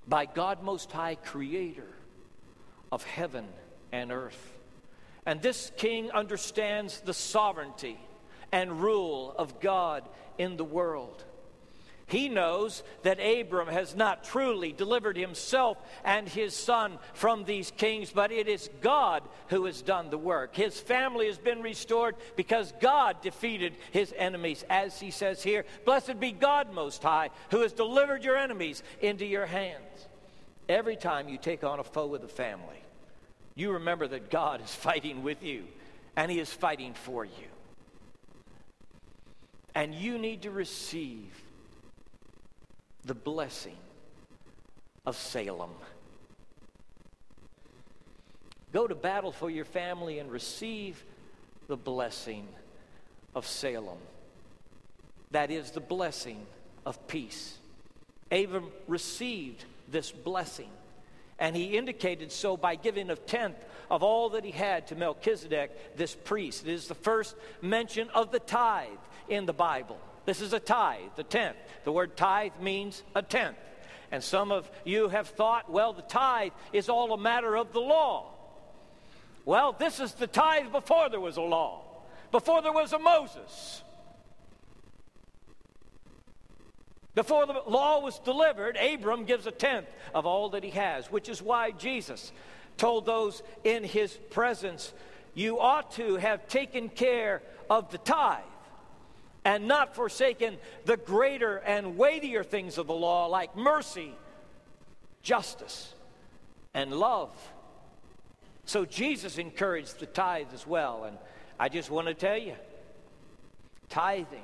by 0.07 0.25
God 0.25 0.63
Most 0.63 0.91
High, 0.91 1.15
Creator 1.15 1.87
of 2.91 3.03
heaven 3.03 3.47
and 3.91 4.11
earth. 4.11 4.57
And 5.25 5.41
this 5.41 5.71
king 5.77 6.11
understands 6.11 7.01
the 7.01 7.13
sovereignty 7.13 7.99
and 8.51 8.81
rule 8.81 9.33
of 9.37 9.59
God 9.59 10.03
in 10.37 10.57
the 10.57 10.63
world. 10.63 11.23
He 12.09 12.27
knows 12.27 12.81
that 13.03 13.19
Abram 13.19 13.67
has 13.67 13.95
not 13.95 14.23
truly 14.23 14.71
delivered 14.71 15.15
himself 15.15 15.77
and 16.03 16.27
his 16.27 16.55
son 16.55 16.97
from 17.13 17.43
these 17.43 17.71
kings, 17.71 18.11
but 18.11 18.31
it 18.31 18.47
is 18.47 18.69
God 18.81 19.21
who 19.49 19.65
has 19.65 19.83
done 19.83 20.09
the 20.09 20.17
work. 20.17 20.55
His 20.55 20.79
family 20.79 21.27
has 21.27 21.37
been 21.37 21.61
restored 21.61 22.15
because 22.35 22.73
God 22.81 23.21
defeated 23.21 23.75
his 23.91 24.11
enemies, 24.17 24.65
as 24.71 24.99
he 24.99 25.11
says 25.11 25.43
here 25.43 25.65
Blessed 25.85 26.19
be 26.19 26.31
God 26.31 26.73
Most 26.73 27.03
High, 27.03 27.29
who 27.51 27.61
has 27.61 27.73
delivered 27.73 28.23
your 28.23 28.37
enemies 28.37 28.81
into 29.01 29.25
your 29.25 29.45
hands. 29.45 30.07
Every 30.67 30.95
time 30.95 31.29
you 31.29 31.37
take 31.37 31.63
on 31.63 31.79
a 31.79 31.83
foe 31.83 32.07
with 32.07 32.21
the 32.21 32.27
family, 32.27 32.81
you 33.53 33.73
remember 33.73 34.07
that 34.07 34.31
God 34.31 34.63
is 34.63 34.73
fighting 34.75 35.21
with 35.21 35.43
you 35.43 35.65
and 36.15 36.31
he 36.31 36.39
is 36.39 36.51
fighting 36.51 36.95
for 36.95 37.23
you. 37.23 37.31
And 39.75 39.93
you 39.93 40.17
need 40.17 40.41
to 40.41 40.51
receive 40.51 41.31
the 43.05 43.13
blessing 43.15 43.77
of 45.05 45.15
Salem. 45.15 45.71
Go 48.71 48.87
to 48.87 48.95
battle 48.95 49.31
for 49.31 49.49
your 49.49 49.65
family 49.65 50.19
and 50.19 50.31
receive 50.31 51.03
the 51.67 51.77
blessing 51.77 52.47
of 53.33 53.47
Salem. 53.47 53.97
That 55.31 55.49
is 55.51 55.71
the 55.71 55.79
blessing 55.79 56.45
of 56.85 57.07
peace. 57.07 57.57
Abram 58.31 58.71
received 58.87 59.65
this 59.89 60.11
blessing, 60.11 60.69
and 61.39 61.55
he 61.55 61.77
indicated 61.77 62.31
so 62.31 62.57
by 62.57 62.75
giving 62.75 63.09
a 63.09 63.15
tenth 63.15 63.57
of 63.89 64.03
all 64.03 64.29
that 64.29 64.43
he 64.43 64.51
had 64.51 64.87
to 64.87 64.95
Melchizedek, 64.95 65.97
this 65.97 66.13
priest. 66.15 66.67
It 66.67 66.73
is 66.73 66.87
the 66.87 66.95
first 66.95 67.35
mention 67.61 68.09
of 68.11 68.31
the 68.31 68.39
tithe 68.39 68.87
in 69.27 69.45
the 69.47 69.53
Bible. 69.53 69.99
This 70.29 70.41
is 70.41 70.53
a 70.53 70.59
tithe, 70.59 71.09
the 71.15 71.23
tenth. 71.23 71.57
The 71.85 71.91
word 71.91 72.15
tithe 72.15 72.51
means 72.61 73.01
a 73.15 73.23
tenth. 73.23 73.57
And 74.11 74.23
some 74.23 74.51
of 74.51 74.69
you 74.85 75.07
have 75.07 75.29
thought, 75.29 75.71
well, 75.71 75.91
the 75.91 76.03
tithe 76.03 76.51
is 76.71 76.87
all 76.87 77.11
a 77.13 77.17
matter 77.17 77.57
of 77.57 77.73
the 77.73 77.79
law. 77.79 78.27
Well, 79.43 79.71
this 79.71 79.99
is 79.99 80.13
the 80.13 80.27
tithe 80.27 80.71
before 80.71 81.09
there 81.09 81.19
was 81.19 81.37
a 81.37 81.41
law, 81.41 81.81
before 82.29 82.61
there 82.61 82.71
was 82.71 82.93
a 82.93 82.99
Moses. 82.99 83.81
Before 87.15 87.47
the 87.47 87.63
law 87.65 87.99
was 87.99 88.19
delivered, 88.19 88.77
Abram 88.77 89.25
gives 89.25 89.47
a 89.47 89.51
tenth 89.51 89.87
of 90.13 90.27
all 90.27 90.49
that 90.49 90.63
he 90.63 90.69
has, 90.69 91.11
which 91.11 91.27
is 91.27 91.41
why 91.41 91.71
Jesus 91.71 92.31
told 92.77 93.07
those 93.07 93.41
in 93.63 93.83
his 93.83 94.13
presence, 94.29 94.93
You 95.33 95.59
ought 95.59 95.89
to 95.93 96.17
have 96.17 96.47
taken 96.47 96.89
care 96.89 97.41
of 97.67 97.89
the 97.89 97.97
tithe 97.97 98.43
and 99.45 99.67
not 99.67 99.95
forsaken 99.95 100.57
the 100.85 100.97
greater 100.97 101.57
and 101.57 101.97
weightier 101.97 102.43
things 102.43 102.77
of 102.77 102.87
the 102.87 102.93
law, 102.93 103.27
like 103.27 103.55
mercy, 103.55 104.13
justice, 105.21 105.93
and 106.73 106.93
love. 106.93 107.31
So 108.65 108.85
Jesus 108.85 109.37
encouraged 109.37 109.99
the 109.99 110.05
tithe 110.05 110.53
as 110.53 110.67
well. 110.67 111.05
And 111.05 111.17
I 111.59 111.69
just 111.69 111.89
want 111.89 112.07
to 112.07 112.13
tell 112.13 112.37
you 112.37 112.55
tithing 113.89 114.43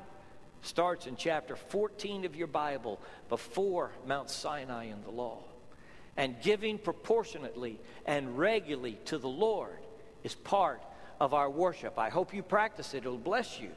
starts 0.62 1.05
in 1.05 1.15
chapter 1.15 1.55
14 1.55 2.25
of 2.25 2.36
your 2.36 2.47
Bible 2.47 2.99
before 3.29 3.91
Mount 4.08 4.29
Sinai 4.29 4.86
and 4.86 5.03
the 5.03 5.12
law. 5.12 5.43
And 6.17 6.41
giving 6.41 6.77
proportionately 6.77 7.79
and 8.05 8.38
regularly 8.38 8.97
to 9.05 9.17
the 9.17 9.27
Lord 9.27 9.77
is 10.23 10.34
part 10.34 10.81
of 11.19 11.34
our 11.34 11.49
worship. 11.49 11.99
I 11.99 12.10
hope 12.10 12.34
you 12.34 12.41
practice 12.41 12.93
it, 12.93 12.99
it'll 12.99 13.17
bless 13.17 13.60
you 13.60 13.71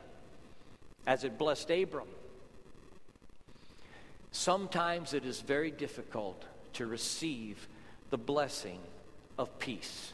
as 1.07 1.25
it 1.25 1.39
blessed 1.39 1.71
Abram. 1.71 2.09
Sometimes 4.31 5.15
it 5.15 5.25
is 5.25 5.41
very 5.41 5.71
difficult 5.71 6.45
to 6.75 6.87
receive 6.87 7.69
the 8.11 8.19
blessing 8.19 8.79
of 9.39 9.59
peace. 9.59 10.13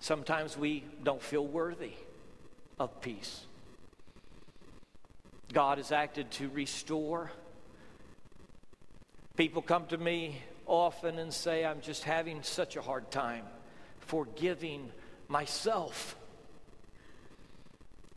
Sometimes 0.00 0.56
we 0.56 0.84
don't 1.02 1.22
feel 1.22 1.46
worthy 1.46 1.92
of 2.78 3.00
peace. 3.00 3.46
God 5.52 5.78
has 5.78 5.92
acted 5.92 6.30
to 6.32 6.48
restore. 6.48 7.30
People 9.36 9.62
come 9.62 9.86
to 9.86 9.98
me 9.98 10.40
often 10.66 11.18
and 11.18 11.32
say, 11.32 11.64
I'm 11.64 11.80
just 11.80 12.04
having 12.04 12.42
such 12.42 12.76
a 12.76 12.82
hard 12.82 13.10
time 13.10 13.44
forgiving 14.00 14.90
myself. 15.28 16.16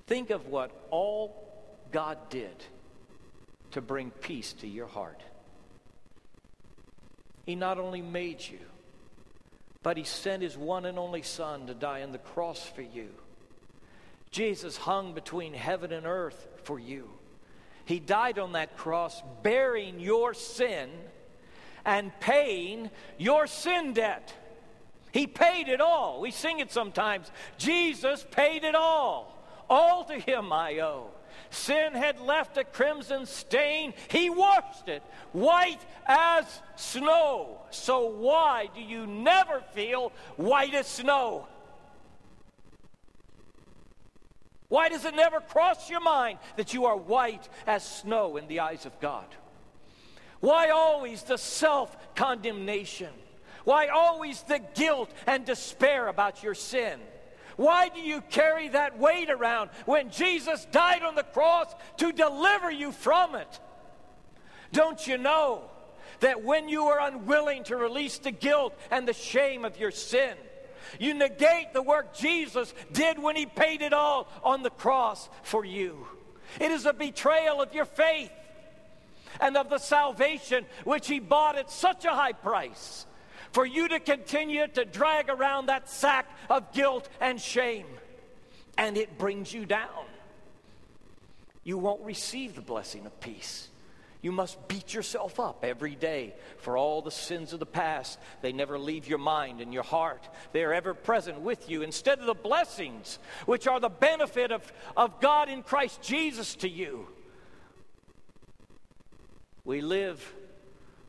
Think 0.08 0.30
of 0.30 0.48
what 0.48 0.72
all 0.92 1.44
God 1.92 2.30
did 2.30 2.64
to 3.72 3.82
bring 3.82 4.12
peace 4.12 4.54
to 4.54 4.68
your 4.68 4.88
heart. 4.88 5.22
He 7.46 7.56
not 7.56 7.78
only 7.78 8.02
made 8.02 8.42
you, 8.42 8.60
but 9.84 9.98
He 9.98 10.04
sent 10.04 10.42
His 10.42 10.58
one 10.58 10.86
and 10.86 10.98
only 10.98 11.22
Son 11.22 11.68
to 11.68 11.74
die 11.74 12.04
on 12.04 12.12
the 12.12 12.18
cross 12.18 12.64
for 12.64 12.82
you. 12.82 13.10
Jesus 14.32 14.78
hung 14.78 15.14
between 15.14 15.54
heaven 15.54 15.94
and 15.94 16.06
earth 16.06 16.48
for 16.64 16.80
you. 16.80 17.10
He 17.86 18.00
died 18.00 18.40
on 18.40 18.54
that 18.54 18.78
cross, 18.78 19.22
bearing 19.44 20.00
your 20.00 20.34
sin 20.34 20.90
and 21.86 22.12
paying 22.20 22.90
your 23.18 23.46
sin 23.48 23.94
debt. 23.94 24.34
He 25.12 25.28
paid 25.28 25.70
it 25.70 25.80
all. 25.80 26.20
We 26.20 26.32
sing 26.32 26.60
it 26.60 26.72
sometimes. 26.72 27.32
Jesus 27.58 28.26
paid 28.32 28.64
it 28.64 28.76
all. 28.76 29.35
All 29.70 30.04
to 30.06 30.20
him 30.20 30.54
I 30.54 30.80
owe. 30.80 31.10
sin 31.50 31.94
had 31.94 32.20
left 32.20 32.58
a 32.58 32.64
crimson 32.64 33.26
stain, 33.26 33.94
he 34.10 34.30
washed 34.30 34.88
it 34.88 35.04
white 35.32 35.82
as 36.08 36.46
snow. 36.76 37.62
So 37.72 38.08
why 38.08 38.70
do 38.74 38.82
you 38.82 39.06
never 39.08 39.62
feel 39.74 40.12
white 40.38 40.74
as 40.74 40.88
snow? 40.88 41.48
Why 44.68 44.90
does 44.90 45.06
it 45.06 45.16
never 45.16 45.40
cross 45.40 45.90
your 45.90 46.02
mind 46.02 46.40
that 46.58 46.74
you 46.74 46.86
are 46.86 46.98
white 46.98 47.48
as 47.68 47.86
snow 47.86 48.38
in 48.38 48.48
the 48.48 48.62
eyes 48.62 48.86
of 48.86 49.00
God? 49.00 49.28
Why 50.40 50.70
always 50.70 51.24
the 51.24 51.38
self 51.38 51.96
condemnation? 52.16 53.14
Why 53.64 53.88
always 53.88 54.42
the 54.44 54.60
guilt 54.60 55.12
and 55.26 55.46
despair 55.46 56.08
about 56.08 56.44
your 56.44 56.54
sin? 56.54 57.00
Why 57.56 57.90
do 57.90 58.02
you 58.02 58.22
carry 58.22 58.70
that 58.70 59.00
weight 59.00 59.30
around 59.30 59.70
when 59.86 60.10
Jesus 60.10 60.66
died 60.72 61.04
on 61.04 61.16
the 61.16 61.24
cross 61.24 61.74
to 61.98 62.12
deliver 62.12 62.70
you 62.70 62.92
from 62.92 63.36
it? 63.36 63.60
Don't 64.72 65.06
you 65.08 65.18
know 65.18 65.64
that 66.20 66.44
when 66.44 66.70
you 66.70 66.86
are 66.86 67.00
unwilling 67.00 67.64
to 67.66 67.76
release 67.76 68.18
the 68.18 68.32
guilt 68.32 68.78
and 68.92 69.08
the 69.08 69.14
shame 69.14 69.64
of 69.64 69.78
your 69.80 69.92
sin, 69.92 70.36
you 71.00 71.14
negate 71.14 71.74
the 71.74 71.82
work 71.82 72.16
Jesus 72.16 72.74
did 72.92 73.20
when 73.20 73.36
he 73.36 73.46
paid 73.46 73.82
it 73.82 73.94
all 73.94 74.28
on 74.44 74.64
the 74.64 74.70
cross 74.70 75.30
for 75.44 75.66
you. 75.66 76.06
It 76.60 76.72
is 76.72 76.86
a 76.86 76.94
betrayal 76.94 77.62
of 77.62 77.74
your 77.74 77.86
faith 77.86 78.32
and 79.40 79.58
of 79.58 79.70
the 79.70 79.78
salvation 79.78 80.66
which 80.84 81.08
he 81.08 81.20
bought 81.20 81.58
at 81.58 81.72
such 81.72 82.06
a 82.06 82.12
high 82.12 82.34
price 82.34 83.06
for 83.56 83.66
you 83.66 83.88
to 83.88 84.02
continue 84.02 84.68
to 84.68 84.84
drag 84.84 85.30
around 85.30 85.68
that 85.68 85.90
sack 85.90 86.30
of 86.50 86.74
guilt 86.74 87.08
and 87.22 87.40
shame. 87.40 87.86
And 88.78 88.98
it 88.98 89.18
brings 89.18 89.54
you 89.54 89.66
down. 89.66 90.04
You 91.64 91.78
won't 91.78 92.04
receive 92.04 92.56
the 92.56 92.62
blessing 92.62 93.06
of 93.06 93.18
peace. 93.22 93.70
You 94.22 94.34
must 94.34 94.68
beat 94.68 94.94
yourself 94.94 95.40
up 95.40 95.64
every 95.64 95.96
day 95.96 96.36
for 96.58 96.78
all 96.78 97.02
the 97.02 97.12
sins 97.12 97.54
of 97.54 97.62
the 97.62 97.66
past. 97.66 98.20
They 98.42 98.52
never 98.52 98.78
leave 98.78 99.08
your 99.08 99.20
mind 99.20 99.62
and 99.62 99.74
your 99.74 99.84
heart, 99.84 100.28
they 100.52 100.66
are 100.66 100.74
ever 100.74 100.94
present 100.94 101.40
with 101.40 101.70
you 101.70 101.82
instead 101.82 102.20
of 102.20 102.26
the 102.26 102.34
blessings, 102.34 103.20
which 103.46 103.68
are 103.68 103.80
the 103.80 103.88
benefit 103.88 104.52
of, 104.52 104.70
of 104.98 105.22
God 105.22 105.48
in 105.48 105.64
Christ 105.64 106.02
Jesus 106.02 106.56
to 106.56 106.68
you. 106.68 107.08
We 109.64 109.80
live 109.80 110.36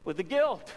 with 0.04 0.16
the 0.16 0.22
guilt. 0.22 0.72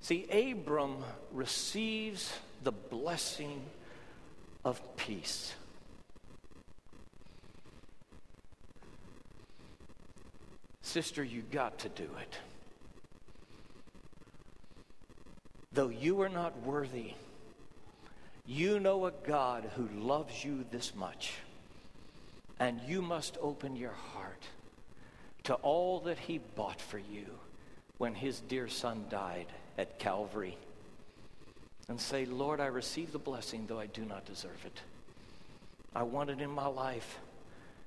See, 0.00 0.26
Abram 0.30 0.96
receives 1.32 2.32
the 2.64 2.72
blessing 2.72 3.62
of 4.64 4.80
peace. 4.96 5.54
Sister, 10.82 11.22
you 11.22 11.42
got 11.42 11.78
to 11.80 11.88
do 11.88 12.08
it. 12.20 12.38
Though 15.72 15.88
you 15.88 16.20
are 16.22 16.28
not 16.28 16.60
worthy, 16.62 17.12
you 18.44 18.80
know 18.80 19.06
a 19.06 19.12
God 19.12 19.70
who 19.76 19.88
loves 19.96 20.44
you 20.44 20.64
this 20.72 20.94
much. 20.96 21.34
And 22.58 22.80
you 22.86 23.02
must 23.02 23.38
open 23.40 23.76
your 23.76 23.92
heart 23.92 24.42
to 25.44 25.54
all 25.54 26.00
that 26.00 26.18
He 26.18 26.38
bought 26.38 26.80
for 26.80 26.98
you 26.98 27.26
when 27.98 28.14
His 28.14 28.40
dear 28.40 28.66
Son 28.66 29.04
died 29.08 29.46
at 29.78 29.98
Calvary. 29.98 30.56
And 31.88 32.00
say, 32.00 32.24
Lord, 32.24 32.60
I 32.60 32.66
receive 32.66 33.12
the 33.12 33.18
blessing, 33.18 33.66
though 33.66 33.80
I 33.80 33.86
do 33.86 34.04
not 34.04 34.24
deserve 34.24 34.64
it. 34.64 34.80
I 35.94 36.04
want 36.04 36.30
it 36.30 36.40
in 36.40 36.50
my 36.50 36.66
life. 36.66 37.18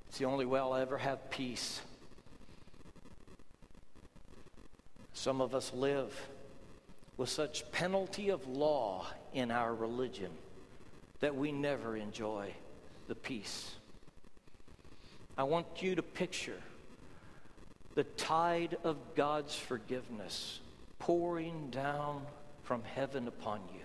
It's 0.10 0.18
the 0.18 0.26
only 0.26 0.46
way 0.46 0.60
I'll 0.60 0.76
ever 0.76 0.98
have 0.98 1.30
peace. 1.30 1.82
Some 5.14 5.40
of 5.40 5.56
us 5.56 5.72
live 5.74 6.14
with 7.16 7.30
such 7.30 7.72
penalty 7.72 8.30
of 8.30 8.46
law 8.48 9.08
in 9.34 9.52
our 9.52 9.74
religion 9.74 10.32
that 11.20 11.36
we 11.36 11.52
never 11.52 11.96
enjoy 11.96 12.54
the 13.08 13.16
peace. 13.16 13.72
I 15.38 15.44
want 15.44 15.82
you 15.82 15.96
to 15.96 16.04
picture 16.04 16.60
the 17.96 18.04
tide 18.04 18.78
of 18.84 18.98
God's 19.16 19.56
forgiveness 19.56 20.60
pouring 21.04 21.70
down 21.70 22.22
from 22.64 22.82
heaven 22.96 23.28
upon 23.28 23.60
you. 23.74 23.82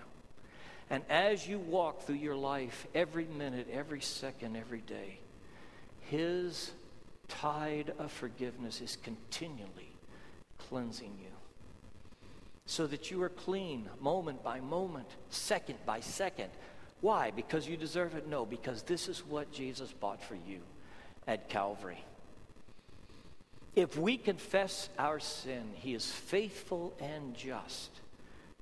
And 0.89 1.03
as 1.09 1.45
you 1.45 1.59
walk 1.59 2.03
through 2.03 2.15
your 2.15 2.37
life, 2.37 2.87
every 2.95 3.25
minute, 3.25 3.67
every 3.71 3.99
second, 3.99 4.55
every 4.55 4.79
day, 4.79 5.19
His 5.99 6.71
tide 7.27 7.91
of 7.99 8.09
forgiveness 8.09 8.79
is 8.79 8.97
continually 9.03 9.91
cleansing 10.57 11.17
you 11.21 11.31
so 12.65 12.87
that 12.87 13.11
you 13.11 13.21
are 13.21 13.29
clean 13.29 13.89
moment 13.99 14.41
by 14.41 14.61
moment, 14.61 15.09
second 15.29 15.77
by 15.85 15.99
second. 15.99 16.49
Why? 17.01 17.31
Because 17.31 17.67
you 17.67 17.75
deserve 17.75 18.15
it? 18.15 18.29
No, 18.29 18.45
because 18.45 18.83
this 18.83 19.09
is 19.09 19.25
what 19.25 19.51
Jesus 19.51 19.91
bought 19.91 20.23
for 20.23 20.35
you 20.35 20.59
at 21.27 21.49
Calvary. 21.49 22.01
If 23.79 23.97
we 23.97 24.17
confess 24.17 24.89
our 24.99 25.21
sin, 25.21 25.63
He 25.75 25.93
is 25.93 26.11
faithful 26.11 26.93
and 26.99 27.33
just 27.33 27.89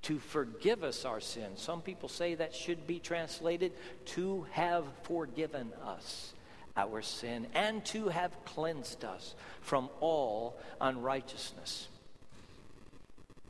to 0.04 0.20
forgive 0.20 0.84
us 0.84 1.06
our 1.06 1.20
sin. 1.20 1.54
Some 1.56 1.82
people 1.82 2.08
say 2.08 2.36
that 2.36 2.54
should 2.54 2.86
be 2.86 3.00
translated 3.00 3.72
to 4.06 4.46
have 4.52 4.86
forgiven 5.02 5.74
us 5.84 6.34
our 6.76 7.02
sin 7.02 7.48
and 7.56 7.84
to 7.86 8.10
have 8.10 8.46
cleansed 8.46 9.04
us 9.04 9.34
from 9.62 9.90
all 10.02 10.56
unrighteousness. 10.80 11.88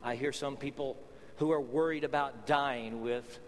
I 0.02 0.14
hear 0.14 0.32
some 0.32 0.56
people 0.56 0.96
who 1.36 1.52
are 1.52 1.60
worried 1.60 2.04
about 2.04 2.46
dying 2.46 3.02
with 3.02 3.38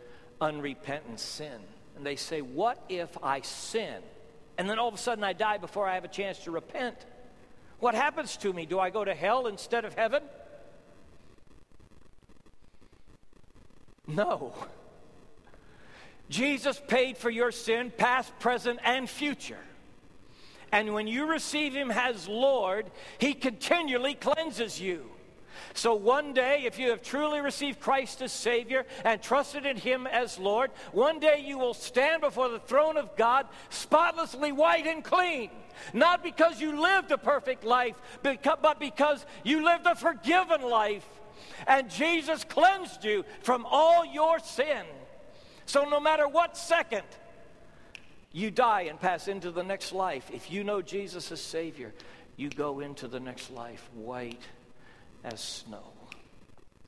unrepentant 0.42 1.20
sin. 1.20 1.59
And 1.96 2.04
they 2.04 2.16
say, 2.16 2.42
What 2.42 2.85
if 2.90 3.16
I 3.22 3.40
sin? 3.40 4.02
And 4.59 4.68
then 4.68 4.78
all 4.78 4.88
of 4.88 4.94
a 4.94 4.98
sudden 4.98 5.24
I 5.24 5.33
die 5.33 5.56
before 5.56 5.88
I 5.88 5.94
have 5.94 6.04
a 6.04 6.09
chance 6.09 6.40
to 6.40 6.50
repent. 6.50 6.98
What 7.80 7.94
happens 7.94 8.36
to 8.38 8.52
me? 8.52 8.66
Do 8.66 8.78
I 8.78 8.90
go 8.90 9.04
to 9.04 9.14
hell 9.14 9.46
instead 9.46 9.84
of 9.84 9.94
heaven? 9.94 10.22
No. 14.06 14.52
Jesus 16.28 16.80
paid 16.86 17.16
for 17.16 17.30
your 17.30 17.50
sin, 17.50 17.92
past, 17.96 18.38
present, 18.38 18.80
and 18.84 19.08
future. 19.08 19.58
And 20.70 20.94
when 20.94 21.06
you 21.06 21.26
receive 21.26 21.74
Him 21.74 21.90
as 21.90 22.28
Lord, 22.28 22.90
He 23.18 23.34
continually 23.34 24.14
cleanses 24.14 24.80
you. 24.80 25.10
So 25.74 25.94
one 25.94 26.32
day, 26.32 26.62
if 26.64 26.78
you 26.78 26.90
have 26.90 27.02
truly 27.02 27.40
received 27.40 27.80
Christ 27.80 28.22
as 28.22 28.32
Savior 28.32 28.86
and 29.04 29.22
trusted 29.22 29.66
in 29.66 29.76
Him 29.76 30.06
as 30.06 30.38
Lord, 30.38 30.70
one 30.92 31.18
day 31.18 31.44
you 31.46 31.58
will 31.58 31.74
stand 31.74 32.22
before 32.22 32.48
the 32.48 32.58
throne 32.58 32.96
of 32.96 33.16
God 33.16 33.46
spotlessly 33.68 34.52
white 34.52 34.86
and 34.86 35.04
clean. 35.04 35.50
Not 35.92 36.22
because 36.22 36.60
you 36.60 36.80
lived 36.80 37.10
a 37.10 37.18
perfect 37.18 37.64
life, 37.64 37.96
but 38.22 38.80
because 38.80 39.24
you 39.44 39.64
lived 39.64 39.86
a 39.86 39.94
forgiven 39.94 40.62
life. 40.62 41.06
And 41.66 41.90
Jesus 41.90 42.44
cleansed 42.44 43.04
you 43.04 43.24
from 43.42 43.66
all 43.68 44.04
your 44.04 44.38
sin. 44.38 44.84
So 45.66 45.88
no 45.88 46.00
matter 46.00 46.26
what 46.26 46.56
second 46.56 47.04
you 48.32 48.50
die 48.50 48.82
and 48.82 49.00
pass 49.00 49.28
into 49.28 49.50
the 49.50 49.62
next 49.62 49.92
life, 49.92 50.30
if 50.32 50.50
you 50.50 50.64
know 50.64 50.82
Jesus 50.82 51.30
as 51.32 51.40
Savior, 51.40 51.92
you 52.36 52.50
go 52.50 52.80
into 52.80 53.06
the 53.08 53.20
next 53.20 53.50
life 53.50 53.88
white 53.94 54.42
as 55.24 55.40
snow. 55.40 55.92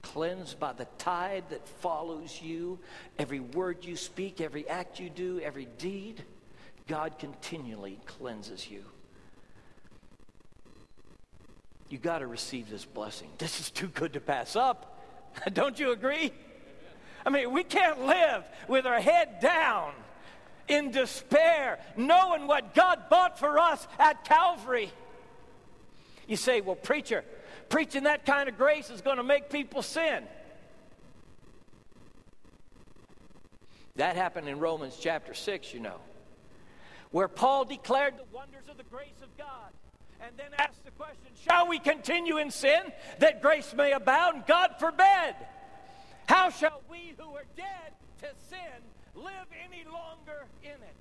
Cleansed 0.03 0.59
by 0.59 0.73
the 0.73 0.87
tide 0.99 1.45
that 1.51 1.66
follows 1.66 2.40
you, 2.42 2.79
every 3.18 3.40
word 3.40 3.85
you 3.85 3.97
speak, 3.97 4.40
every 4.40 4.68
act 4.68 4.99
you 4.99 5.09
do, 5.09 5.40
every 5.40 5.68
deed, 5.79 6.25
God 6.88 7.18
continually 7.18 7.99
cleanses 8.07 8.68
you. 8.68 8.85
You 11.88 11.99
got 11.99 12.18
to 12.18 12.27
receive 12.27 12.71
this 12.71 12.85
blessing. 12.85 13.29
This 13.38 13.61
is 13.61 13.71
too 13.71 13.88
good 13.88 14.14
to 14.14 14.21
pass 14.21 14.57
up. 14.57 15.05
Don't 15.53 15.79
you 15.79 15.92
agree? 15.92 16.33
I 17.25 17.31
mean, 17.31 17.53
we 17.53 17.62
can't 17.62 18.05
live 18.07 18.45
with 18.66 18.87
our 18.87 19.01
head 19.01 19.40
down 19.40 19.92
in 20.68 20.90
despair, 20.90 21.79
knowing 21.97 22.47
what 22.47 22.75
God 22.75 23.09
bought 23.11 23.38
for 23.38 23.59
us 23.59 23.87
at 23.99 24.25
Calvary. 24.25 24.90
You 26.26 26.37
say, 26.37 26.61
well, 26.61 26.76
preacher, 26.76 27.24
Preaching 27.72 28.02
that 28.02 28.26
kind 28.26 28.50
of 28.50 28.58
grace 28.58 28.90
is 28.90 29.00
going 29.00 29.16
to 29.16 29.22
make 29.22 29.48
people 29.48 29.80
sin. 29.80 30.24
That 33.96 34.14
happened 34.14 34.46
in 34.46 34.58
Romans 34.58 34.98
chapter 35.00 35.32
6, 35.32 35.72
you 35.72 35.80
know, 35.80 35.96
where 37.12 37.28
Paul 37.28 37.64
declared 37.64 38.18
the 38.18 38.24
wonders 38.30 38.68
of 38.70 38.76
the 38.76 38.85
grace 38.85 39.22
of 39.22 39.35
God 39.38 39.72
and 40.20 40.37
then 40.37 40.48
asked 40.58 40.85
the 40.85 40.90
question 40.90 41.30
Shall 41.48 41.66
we 41.66 41.78
continue 41.78 42.37
in 42.37 42.50
sin 42.50 42.82
that 43.20 43.40
grace 43.40 43.72
may 43.72 43.92
abound? 43.92 44.44
God 44.46 44.74
forbid. 44.78 45.35
How 46.26 46.50
shall 46.50 46.82
we 46.90 47.14
who 47.18 47.35
are 47.35 47.46
dead 47.56 47.94
to 48.20 48.26
sin 48.50 48.58
live 49.14 49.48
any 49.64 49.85
longer 49.85 50.44
in 50.62 50.72
it? 50.72 50.96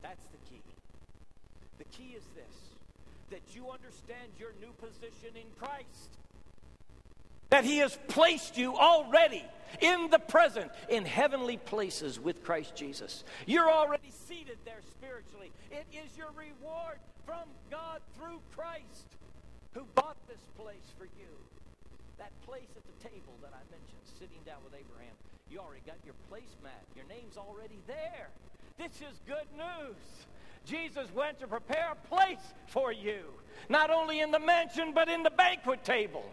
That's 0.00 0.24
the 0.30 0.38
key. 0.48 0.62
The 1.78 1.84
key 1.86 2.14
is 2.16 2.22
this 2.36 2.73
that 3.34 3.56
you 3.56 3.68
understand 3.68 4.30
your 4.38 4.54
new 4.60 4.70
position 4.78 5.34
in 5.34 5.50
Christ. 5.58 6.14
That 7.50 7.64
He 7.64 7.78
has 7.78 7.98
placed 8.06 8.56
you 8.56 8.76
already 8.76 9.42
in 9.80 10.08
the 10.10 10.20
present 10.20 10.70
in 10.88 11.04
heavenly 11.04 11.56
places 11.56 12.20
with 12.20 12.44
Christ 12.44 12.76
Jesus. 12.76 13.24
You're 13.44 13.72
already 13.72 14.12
seated 14.28 14.58
there 14.64 14.86
spiritually. 14.86 15.50
It 15.72 15.82
is 15.90 16.16
your 16.16 16.30
reward 16.30 17.02
from 17.26 17.50
God 17.72 17.98
through 18.14 18.38
Christ 18.54 19.10
who 19.74 19.82
bought 19.96 20.16
this 20.28 20.46
place 20.56 20.94
for 20.96 21.06
you. 21.18 21.34
That 22.18 22.30
place 22.46 22.70
at 22.78 22.86
the 22.86 23.08
table 23.10 23.34
that 23.42 23.50
I 23.50 23.66
mentioned, 23.74 23.98
sitting 24.06 24.38
down 24.46 24.62
with 24.62 24.78
Abraham. 24.78 25.18
You 25.50 25.58
already 25.58 25.82
got 25.82 25.98
your 26.06 26.14
placemat. 26.30 26.86
Your 26.94 27.06
name's 27.10 27.36
already 27.36 27.82
there. 27.88 28.30
This 28.78 28.92
is 28.96 29.20
good 29.26 29.46
news. 29.56 29.96
Jesus 30.66 31.06
went 31.14 31.38
to 31.40 31.46
prepare 31.46 31.92
a 31.92 32.08
place 32.08 32.54
for 32.66 32.92
you, 32.92 33.20
not 33.68 33.90
only 33.90 34.20
in 34.20 34.30
the 34.30 34.40
mansion, 34.40 34.92
but 34.92 35.08
in 35.08 35.22
the 35.22 35.30
banquet 35.30 35.84
table. 35.84 36.24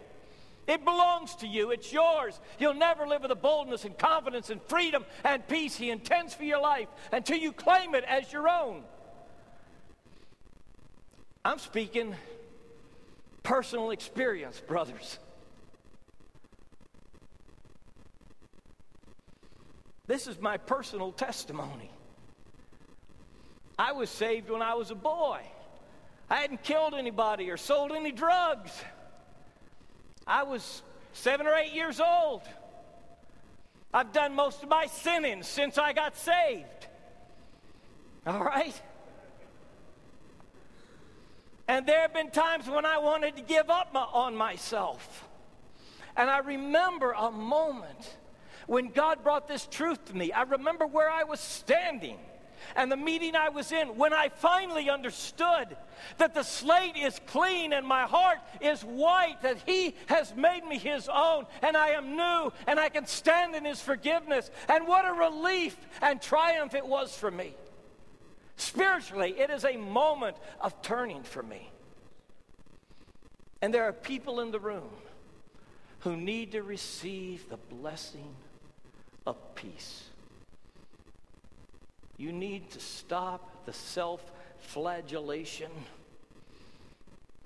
It 0.66 0.84
belongs 0.84 1.34
to 1.36 1.46
you. 1.46 1.70
It's 1.70 1.92
yours. 1.92 2.40
You'll 2.58 2.74
never 2.74 3.06
live 3.06 3.22
with 3.22 3.30
the 3.30 3.36
boldness 3.36 3.84
and 3.84 3.96
confidence 3.98 4.50
and 4.50 4.62
freedom 4.62 5.04
and 5.24 5.46
peace 5.48 5.76
He 5.76 5.90
intends 5.90 6.34
for 6.34 6.44
your 6.44 6.60
life 6.60 6.88
until 7.10 7.36
you 7.36 7.52
claim 7.52 7.94
it 7.94 8.04
as 8.04 8.32
your 8.32 8.48
own. 8.48 8.82
I'm 11.44 11.58
speaking 11.58 12.14
personal 13.42 13.90
experience, 13.90 14.60
brothers. 14.60 15.18
This 20.06 20.26
is 20.26 20.40
my 20.40 20.56
personal 20.56 21.12
testimony. 21.12 21.90
I 23.82 23.90
was 23.90 24.10
saved 24.10 24.48
when 24.48 24.62
I 24.62 24.74
was 24.74 24.92
a 24.92 24.94
boy. 24.94 25.40
I 26.30 26.36
hadn't 26.36 26.62
killed 26.62 26.94
anybody 26.94 27.50
or 27.50 27.56
sold 27.56 27.90
any 27.90 28.12
drugs. 28.12 28.70
I 30.24 30.44
was 30.44 30.82
seven 31.12 31.48
or 31.48 31.54
eight 31.56 31.72
years 31.72 31.98
old. 31.98 32.42
I've 33.92 34.12
done 34.12 34.36
most 34.36 34.62
of 34.62 34.68
my 34.68 34.86
sinning 34.86 35.42
since 35.42 35.78
I 35.78 35.94
got 35.94 36.16
saved. 36.16 36.86
All 38.24 38.44
right? 38.44 38.80
And 41.66 41.84
there 41.84 42.02
have 42.02 42.14
been 42.14 42.30
times 42.30 42.70
when 42.70 42.86
I 42.86 42.98
wanted 42.98 43.34
to 43.34 43.42
give 43.42 43.68
up 43.68 43.92
my, 43.92 44.02
on 44.02 44.36
myself. 44.36 45.28
And 46.16 46.30
I 46.30 46.38
remember 46.38 47.10
a 47.18 47.32
moment 47.32 48.16
when 48.68 48.90
God 48.90 49.24
brought 49.24 49.48
this 49.48 49.66
truth 49.66 50.04
to 50.04 50.16
me. 50.16 50.30
I 50.30 50.42
remember 50.42 50.86
where 50.86 51.10
I 51.10 51.24
was 51.24 51.40
standing 51.40 52.20
and 52.76 52.90
the 52.90 52.96
meeting 52.96 53.36
I 53.36 53.48
was 53.48 53.72
in 53.72 53.96
when 53.96 54.12
I 54.12 54.28
finally 54.28 54.90
understood 54.90 55.76
that 56.18 56.34
the 56.34 56.42
slate 56.42 56.96
is 56.96 57.20
clean 57.26 57.72
and 57.72 57.86
my 57.86 58.02
heart 58.02 58.38
is 58.60 58.82
white, 58.82 59.42
that 59.42 59.58
He 59.66 59.94
has 60.06 60.34
made 60.34 60.64
me 60.64 60.78
His 60.78 61.08
own 61.08 61.46
and 61.62 61.76
I 61.76 61.90
am 61.90 62.16
new 62.16 62.52
and 62.66 62.80
I 62.80 62.88
can 62.88 63.06
stand 63.06 63.54
in 63.54 63.64
His 63.64 63.80
forgiveness. 63.80 64.50
And 64.68 64.86
what 64.86 65.06
a 65.06 65.12
relief 65.12 65.76
and 66.00 66.20
triumph 66.20 66.74
it 66.74 66.86
was 66.86 67.16
for 67.16 67.30
me. 67.30 67.54
Spiritually, 68.56 69.34
it 69.38 69.50
is 69.50 69.64
a 69.64 69.76
moment 69.76 70.36
of 70.60 70.80
turning 70.82 71.22
for 71.22 71.42
me. 71.42 71.70
And 73.60 73.72
there 73.72 73.84
are 73.84 73.92
people 73.92 74.40
in 74.40 74.50
the 74.50 74.60
room 74.60 74.90
who 76.00 76.16
need 76.16 76.52
to 76.52 76.62
receive 76.62 77.48
the 77.48 77.56
blessing 77.56 78.34
of 79.26 79.54
peace. 79.54 80.10
You 82.22 82.30
need 82.30 82.70
to 82.70 82.78
stop 82.78 83.66
the 83.66 83.72
self 83.72 84.22
flagellation, 84.58 85.72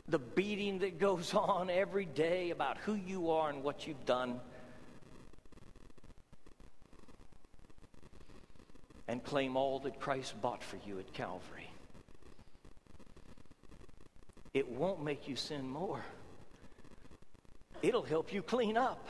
the 0.07 0.19
beating 0.19 0.81
that 0.81 0.99
goes 0.99 1.33
on 1.35 1.71
every 1.71 2.05
day 2.05 2.51
about 2.51 2.77
who 2.77 2.93
you 2.93 3.31
are 3.31 3.49
and 3.49 3.63
what 3.63 3.87
you've 3.87 4.05
done. 4.05 4.39
And 9.09 9.25
claim 9.25 9.57
all 9.57 9.79
that 9.79 9.99
Christ 9.99 10.39
bought 10.43 10.63
for 10.63 10.79
you 10.87 10.99
at 10.99 11.11
Calvary. 11.15 11.71
It 14.53 14.69
won't 14.69 15.03
make 15.03 15.27
you 15.27 15.37
sin 15.37 15.67
more. 15.67 16.05
It'll 17.81 18.03
help 18.03 18.31
you 18.31 18.43
clean 18.43 18.77
up 18.77 19.09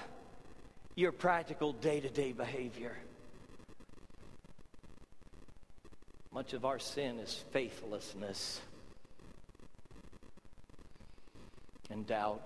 your 0.94 1.10
practical 1.10 1.72
day 1.72 1.98
to 1.98 2.08
day 2.08 2.30
behavior. 2.30 2.96
Much 6.36 6.52
of 6.52 6.66
our 6.66 6.78
sin 6.78 7.18
is 7.18 7.46
faithlessness 7.50 8.60
and 11.88 12.06
doubt. 12.06 12.44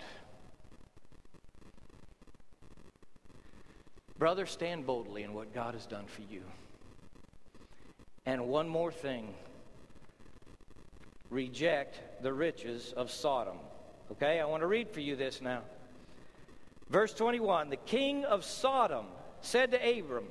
Brother, 4.17 4.45
stand 4.45 4.85
boldly 4.85 5.23
in 5.23 5.33
what 5.33 5.53
God 5.53 5.73
has 5.73 5.85
done 5.85 6.05
for 6.05 6.21
you. 6.21 6.41
And 8.25 8.47
one 8.47 8.69
more 8.69 8.93
thing 8.93 9.33
reject 11.29 12.23
the 12.23 12.31
riches 12.31 12.93
of 12.95 13.11
Sodom. 13.11 13.57
Okay, 14.13 14.39
I 14.39 14.45
want 14.45 14.61
to 14.61 14.67
read 14.67 14.89
for 14.91 15.01
you 15.01 15.17
this 15.17 15.41
now. 15.41 15.63
Verse 16.89 17.13
21 17.13 17.69
The 17.69 17.75
king 17.75 18.23
of 18.23 18.45
Sodom 18.45 19.07
said 19.41 19.71
to 19.71 19.99
Abram, 19.99 20.27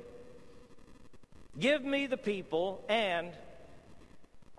Give 1.59 1.83
me 1.83 2.07
the 2.07 2.17
people 2.17 2.83
and 2.89 3.29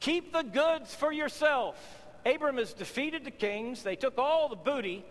Keep 0.03 0.33
the 0.33 0.43
goods 0.43 0.93
for 0.93 1.12
yourself. 1.12 1.77
Abram 2.27 2.57
has 2.57 2.73
defeated 2.73 3.25
the 3.25 3.31
kings. 3.31 3.85
They 3.85 3.95
took 3.95 4.19
all 4.19 4.49
the 4.49 4.57
booty 4.57 5.05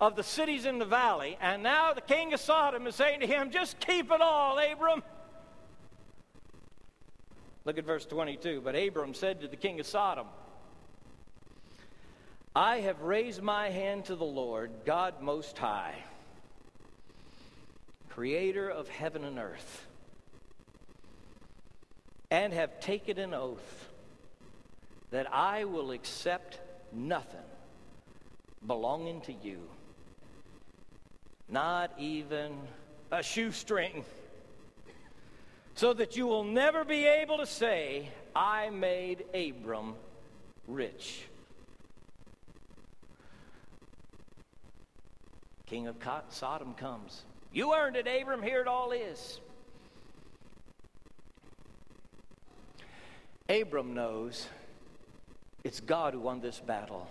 of 0.00 0.16
the 0.16 0.22
cities 0.22 0.64
in 0.64 0.78
the 0.78 0.86
valley, 0.86 1.36
and 1.42 1.62
now 1.62 1.92
the 1.92 2.00
king 2.00 2.32
of 2.32 2.40
Sodom 2.40 2.86
is 2.86 2.94
saying 2.94 3.20
to 3.20 3.26
him, 3.26 3.50
Just 3.50 3.78
keep 3.80 4.10
it 4.10 4.22
all, 4.22 4.58
Abram. 4.58 5.02
Look 7.66 7.76
at 7.76 7.84
verse 7.84 8.06
22. 8.06 8.62
But 8.62 8.74
Abram 8.76 9.12
said 9.12 9.42
to 9.42 9.48
the 9.48 9.56
king 9.56 9.78
of 9.78 9.86
Sodom, 9.86 10.26
I 12.56 12.80
have 12.80 13.02
raised 13.02 13.42
my 13.42 13.68
hand 13.68 14.06
to 14.06 14.16
the 14.16 14.24
Lord, 14.24 14.70
God 14.86 15.20
Most 15.20 15.58
High, 15.58 16.02
creator 18.08 18.70
of 18.70 18.88
heaven 18.88 19.22
and 19.22 19.38
earth, 19.38 19.86
and 22.30 22.54
have 22.54 22.80
taken 22.80 23.18
an 23.18 23.34
oath 23.34 23.89
that 25.10 25.32
I 25.32 25.64
will 25.64 25.90
accept 25.90 26.60
nothing 26.92 27.40
belonging 28.66 29.20
to 29.22 29.32
you, 29.32 29.58
not 31.48 31.92
even 31.98 32.52
a 33.10 33.22
shoestring, 33.22 34.04
so 35.74 35.92
that 35.94 36.16
you 36.16 36.26
will 36.26 36.44
never 36.44 36.84
be 36.84 37.06
able 37.06 37.38
to 37.38 37.46
say, 37.46 38.10
I 38.34 38.70
made 38.70 39.24
Abram 39.34 39.94
rich. 40.66 41.24
King 45.66 45.86
of 45.86 45.96
Sodom 46.30 46.74
comes. 46.74 47.22
You 47.52 47.74
earned 47.74 47.96
it, 47.96 48.06
Abram. 48.06 48.42
Here 48.42 48.60
it 48.60 48.66
all 48.66 48.92
is. 48.92 49.40
Abram 53.48 53.94
knows 53.94 54.46
it's 55.64 55.80
God 55.80 56.14
who 56.14 56.20
won 56.20 56.40
this 56.40 56.58
battle. 56.58 57.08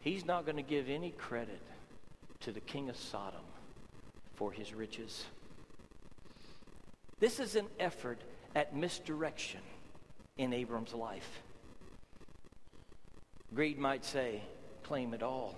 He's 0.00 0.24
not 0.24 0.46
going 0.46 0.56
to 0.56 0.62
give 0.62 0.88
any 0.88 1.10
credit 1.10 1.60
to 2.40 2.52
the 2.52 2.60
king 2.60 2.88
of 2.88 2.96
Sodom 2.96 3.40
for 4.34 4.52
his 4.52 4.72
riches. 4.72 5.24
This 7.18 7.40
is 7.40 7.56
an 7.56 7.66
effort 7.80 8.20
at 8.54 8.74
misdirection 8.74 9.60
in 10.38 10.52
Abram's 10.52 10.94
life. 10.94 11.40
Greed 13.54 13.78
might 13.78 14.04
say, 14.04 14.42
claim 14.82 15.14
it 15.14 15.22
all. 15.22 15.56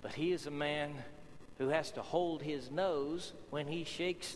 But 0.00 0.14
he 0.14 0.32
is 0.32 0.46
a 0.46 0.50
man 0.50 1.04
who 1.58 1.68
has 1.68 1.92
to 1.92 2.02
hold 2.02 2.42
his 2.42 2.70
nose 2.70 3.32
when 3.50 3.68
he 3.68 3.84
shakes 3.84 4.34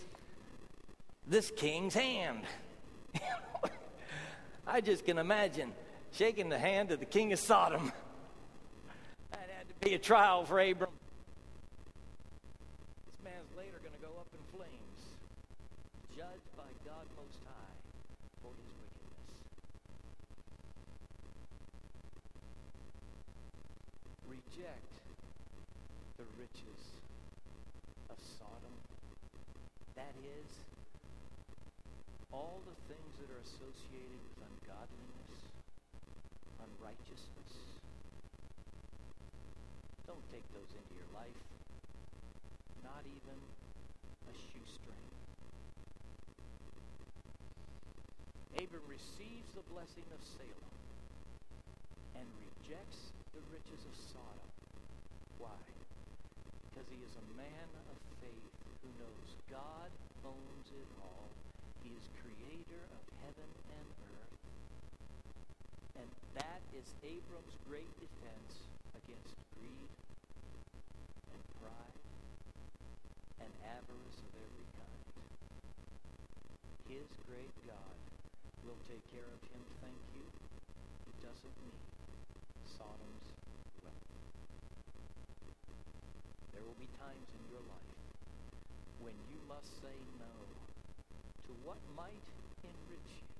this 1.27 1.51
king's 1.51 1.95
hand. 1.95 2.43
I 4.67 4.81
just 4.81 5.05
can 5.05 5.19
imagine 5.19 5.73
shaking 6.12 6.49
the 6.49 6.59
hand 6.59 6.93
of 6.93 7.01
the 7.01 7.07
king 7.07 7.33
of 7.33 7.39
Sodom. 7.39 7.93
That 9.33 9.49
had 9.57 9.69
to 9.69 9.75
be 9.89 9.95
a 9.95 9.99
trial 9.99 10.45
for 10.45 10.61
Abram. 10.61 10.91
This 13.07 13.19
man's 13.25 13.51
later 13.57 13.79
going 13.83 13.95
to 13.95 14.03
go 14.03 14.12
up 14.19 14.29
in 14.33 14.41
flames, 14.57 15.01
judged 16.17 16.51
by 16.57 16.71
God 16.85 17.07
Most 17.17 17.39
High 17.45 17.75
for 18.43 18.51
his 18.55 18.71
wickedness. 18.81 19.39
Reject 24.31 24.89
the 26.17 26.25
riches 26.39 26.83
of 28.11 28.17
Sodom 28.39 28.75
That 29.97 30.15
is, 30.23 30.67
all 32.33 32.59
the 32.67 32.77
things 32.91 33.12
that 33.23 33.29
are 33.31 33.43
associated 33.43 34.19
with 34.19 34.39
ungodliness, 34.43 35.35
unrighteousness, 36.59 37.53
don't 40.07 40.27
take 40.31 40.47
those 40.55 40.71
into 40.75 40.93
your 40.95 41.11
life. 41.15 41.41
Not 42.83 43.03
even 43.07 43.39
a 44.27 44.35
shoestring. 44.35 45.07
Abram 48.59 48.87
receives 48.89 49.51
the 49.55 49.67
blessing 49.71 50.07
of 50.11 50.21
Salem 50.25 50.77
and 52.17 52.27
rejects 52.41 53.12
the 53.35 53.43
riches 53.53 53.83
of 53.85 53.95
Sodom. 54.15 54.51
Why? 55.39 55.61
Because 56.71 56.89
he 56.89 56.99
is 57.05 57.15
a 57.21 57.27
man 57.37 57.69
of 57.93 57.99
faith 58.23 58.55
who 58.81 58.91
knows 58.97 59.29
God 59.51 59.91
owns 60.25 60.69
it 60.73 60.89
all. 61.03 61.46
Is 61.87 62.11
creator 62.18 62.83
of 62.99 63.03
heaven 63.22 63.46
and 63.46 63.88
earth. 64.11 64.42
And 66.03 66.11
that 66.35 66.59
is 66.75 66.83
Abram's 67.07 67.55
great 67.62 67.87
defense 68.03 68.66
against 68.99 69.31
greed 69.55 69.90
and 71.31 71.42
pride 71.62 72.03
and 73.38 73.51
avarice 73.70 74.18
of 74.18 74.33
every 74.35 74.66
kind. 74.75 75.03
His 76.90 77.07
great 77.31 77.55
God 77.70 77.96
will 78.66 78.83
take 78.90 79.07
care 79.14 79.31
of 79.31 79.40
him, 79.46 79.62
thank 79.79 80.03
you. 80.18 80.27
He 81.07 81.14
doesn't 81.22 81.57
need 81.70 81.83
Sodom's 82.66 83.31
wealth. 83.87 84.11
There 86.51 86.66
will 86.66 86.81
be 86.83 86.90
times 86.99 87.31
in 87.31 87.42
your 87.46 87.62
life 87.70 87.94
when 89.07 89.14
you 89.31 89.38
must 89.46 89.70
say 89.79 89.94
no 90.18 90.66
to 91.47 91.53
what 91.65 91.79
might 91.97 92.27
enrich 92.63 93.13
you, 93.23 93.31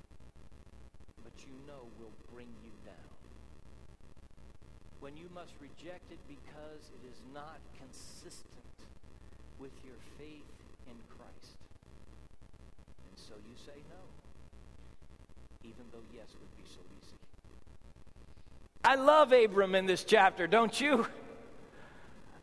but 1.23 1.35
you 1.43 1.55
know 1.67 1.87
will 1.99 2.15
bring 2.33 2.49
you 2.63 2.71
down. 2.85 3.13
When 5.01 5.17
you 5.17 5.29
must 5.35 5.53
reject 5.61 6.11
it 6.11 6.19
because 6.29 6.83
it 6.95 7.03
is 7.11 7.19
not 7.35 7.59
consistent 7.79 8.47
with 9.59 9.73
your 9.85 9.99
faith 10.19 10.47
in 10.87 10.97
Christ. 11.11 11.59
And 13.11 13.19
so 13.19 13.35
you 13.49 13.55
say 13.67 13.79
no, 13.91 14.03
even 15.65 15.85
though 15.93 16.07
yes 16.15 16.29
would 16.39 16.57
be 16.57 16.69
so 16.71 16.81
easy. 17.03 17.17
I 18.85 18.95
love 18.95 19.33
Abram 19.33 19.75
in 19.75 19.87
this 19.87 20.05
chapter, 20.05 20.47
don't 20.47 20.81
you? 20.81 21.07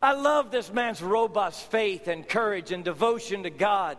I 0.02 0.12
love 0.12 0.50
this 0.50 0.70
man's 0.70 1.02
robust 1.02 1.70
faith 1.70 2.08
and 2.08 2.28
courage 2.28 2.72
and 2.72 2.84
devotion 2.84 3.44
to 3.44 3.50
God. 3.50 3.96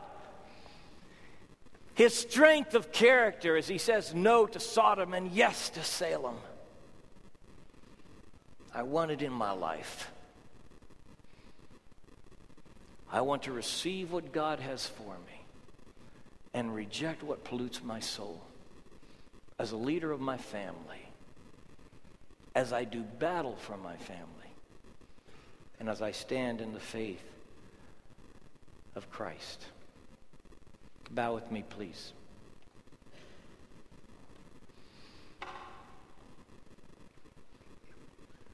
His 1.95 2.13
strength 2.13 2.75
of 2.75 2.91
character 2.91 3.55
as 3.55 3.67
he 3.67 3.77
says 3.77 4.13
no 4.13 4.45
to 4.45 4.59
Sodom 4.59 5.13
and 5.13 5.31
yes 5.31 5.69
to 5.69 5.83
Salem. 5.83 6.35
I 8.73 8.83
want 8.83 9.11
it 9.11 9.21
in 9.21 9.31
my 9.31 9.51
life. 9.51 10.11
I 13.09 13.21
want 13.21 13.43
to 13.43 13.53
receive 13.53 14.11
what 14.11 14.33
God 14.33 14.59
has 14.59 14.85
for 14.85 15.13
me 15.13 15.45
and 16.53 16.75
reject 16.75 17.23
what 17.23 17.45
pollutes 17.45 17.81
my 17.81 18.01
soul. 18.01 18.41
As 19.57 19.71
a 19.71 19.77
leader 19.77 20.11
of 20.11 20.19
my 20.19 20.35
family, 20.35 21.07
as 22.55 22.73
I 22.73 22.83
do 22.83 23.03
battle 23.03 23.55
for 23.55 23.77
my 23.77 23.95
family, 23.95 24.27
and 25.79 25.87
as 25.87 26.01
I 26.01 26.11
stand 26.11 26.59
in 26.59 26.73
the 26.73 26.79
faith 26.79 27.23
of 28.95 29.09
Christ. 29.09 29.65
Bow 31.11 31.33
with 31.33 31.49
me, 31.49 31.63
please. 31.69 32.13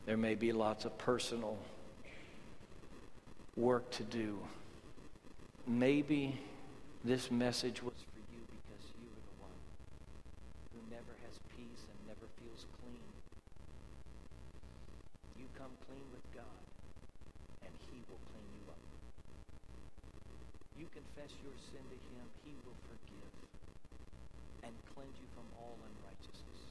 There 0.05 0.17
may 0.17 0.35
be 0.35 0.51
lots 0.51 0.85
of 0.85 0.97
personal 0.97 1.57
work 3.55 3.89
to 3.91 4.03
do. 4.03 4.39
Maybe 5.65 6.39
this 7.03 7.31
message 7.31 7.81
was 7.81 7.93
for 7.93 8.19
you 8.33 8.41
because 8.45 8.83
you 8.99 9.07
are 9.07 9.23
the 9.23 9.37
one 9.39 9.57
who 10.73 10.79
never 10.89 11.13
has 11.25 11.39
peace 11.55 11.85
and 11.87 11.97
never 12.07 12.27
feels 12.41 12.65
clean. 12.81 13.07
You 15.39 15.45
come 15.57 15.71
clean 15.87 16.03
with 16.11 16.25
God, 16.35 16.61
and 17.63 17.71
He 17.89 18.03
will 18.09 18.19
clean 18.33 18.49
you 18.59 18.65
up. 18.69 18.81
You 20.77 20.87
confess 21.01 21.33
your 21.41 21.57
sin 21.73 21.81
to 21.89 21.97
Him, 22.13 22.25
He 22.45 22.53
will 22.61 22.77
forgive 22.85 23.33
and 24.61 24.73
cleanse 24.93 25.17
you 25.17 25.25
from 25.33 25.49
all 25.57 25.73
unrighteousness. 25.81 26.61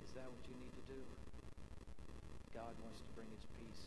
Is 0.00 0.12
that 0.16 0.24
what 0.24 0.40
you 0.48 0.56
need 0.56 0.72
to 0.72 0.86
do? 0.88 1.00
God 2.56 2.72
wants 2.80 3.04
to 3.04 3.10
bring 3.12 3.28
his 3.28 3.44
peace. 3.60 3.84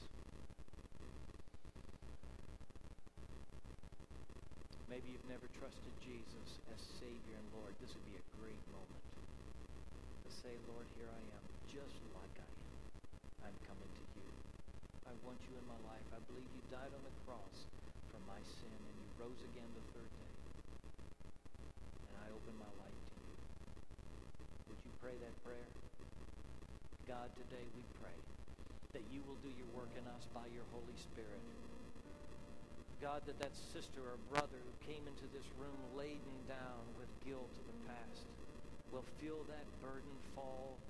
Maybe 4.86 5.10
you've 5.10 5.26
never 5.26 5.50
trusted 5.58 5.94
Jesus 6.06 6.62
as 6.70 6.80
Savior 7.02 7.34
and 7.42 7.48
Lord. 7.58 7.74
This 7.82 7.90
would 7.98 8.06
be 8.06 8.22
a 8.22 8.26
great 8.38 8.62
moment 8.70 9.04
to 10.22 10.30
say, 10.46 10.54
Lord, 10.70 10.86
here 10.94 11.10
I 11.10 11.22
am, 11.34 11.44
just 11.66 11.98
like 12.14 12.38
I 12.38 12.46
am. 12.46 13.50
I'm 13.50 13.58
coming 13.66 13.90
to 13.90 14.04
you. 14.13 14.13
I 15.14 15.22
want 15.30 15.38
you 15.46 15.54
in 15.54 15.68
my 15.70 15.78
life. 15.94 16.10
I 16.10 16.18
believe 16.26 16.50
you 16.58 16.64
died 16.74 16.90
on 16.90 17.06
the 17.06 17.14
cross 17.22 17.70
for 18.10 18.18
my 18.26 18.42
sin 18.42 18.74
and 18.74 18.98
you 18.98 19.10
rose 19.22 19.38
again 19.46 19.70
the 19.78 19.86
third 19.94 20.10
day. 20.10 20.34
And 22.10 22.16
I 22.18 22.34
open 22.34 22.58
my 22.58 22.74
life 22.82 22.98
to 22.98 23.18
you. 23.22 23.38
Would 24.74 24.82
you 24.82 24.94
pray 25.06 25.14
that 25.22 25.38
prayer? 25.46 25.70
God, 27.06 27.30
today 27.38 27.62
we 27.78 27.86
pray 28.02 28.18
that 28.98 29.06
you 29.14 29.22
will 29.30 29.38
do 29.46 29.54
your 29.54 29.70
work 29.78 29.94
in 29.94 30.06
us 30.18 30.26
by 30.34 30.50
your 30.50 30.66
Holy 30.74 30.98
Spirit. 30.98 31.46
God, 32.98 33.22
that 33.30 33.38
that 33.38 33.54
sister 33.54 34.02
or 34.02 34.18
brother 34.34 34.58
who 34.58 34.74
came 34.82 35.06
into 35.06 35.30
this 35.30 35.46
room 35.62 35.78
laden 35.94 36.42
down 36.50 36.90
with 36.98 37.10
guilt 37.22 37.54
of 37.54 37.66
the 37.70 37.80
past 37.86 38.26
will 38.90 39.06
feel 39.22 39.46
that 39.46 39.70
burden 39.78 40.18
fall 40.34 40.82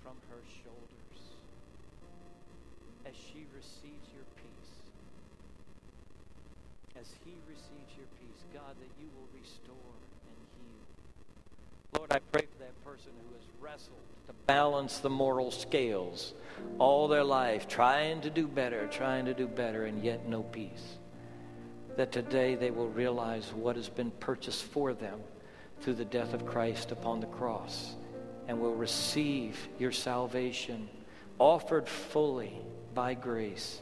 from 0.00 0.16
her 0.32 0.40
shoulders 0.64 1.35
as 3.08 3.14
she 3.14 3.46
receives 3.54 4.08
your 4.14 4.24
peace. 4.36 4.74
As 7.00 7.06
he 7.24 7.34
receives 7.48 7.96
your 7.96 8.06
peace, 8.20 8.42
God, 8.52 8.74
that 8.80 8.90
you 9.00 9.08
will 9.14 9.28
restore 9.38 9.94
and 10.26 10.38
heal. 10.58 11.98
Lord, 11.98 12.12
I 12.12 12.18
pray 12.32 12.46
for 12.52 12.64
that 12.64 12.84
person 12.84 13.12
who 13.22 13.34
has 13.34 13.44
wrestled 13.60 13.96
to 14.26 14.32
balance 14.46 14.98
the 14.98 15.10
moral 15.10 15.50
scales 15.50 16.34
all 16.78 17.06
their 17.06 17.22
life, 17.22 17.68
trying 17.68 18.22
to 18.22 18.30
do 18.30 18.48
better, 18.48 18.88
trying 18.88 19.26
to 19.26 19.34
do 19.34 19.46
better, 19.46 19.84
and 19.84 20.02
yet 20.02 20.28
no 20.28 20.42
peace. 20.42 20.98
That 21.96 22.10
today 22.10 22.56
they 22.56 22.70
will 22.70 22.88
realize 22.88 23.52
what 23.52 23.76
has 23.76 23.88
been 23.88 24.10
purchased 24.12 24.64
for 24.64 24.94
them 24.94 25.20
through 25.80 25.94
the 25.94 26.04
death 26.04 26.34
of 26.34 26.44
Christ 26.44 26.90
upon 26.90 27.20
the 27.20 27.26
cross 27.26 27.94
and 28.48 28.60
will 28.60 28.74
receive 28.74 29.68
your 29.78 29.92
salvation 29.92 30.88
offered 31.38 31.88
fully 31.88 32.62
by 32.96 33.12
grace 33.14 33.80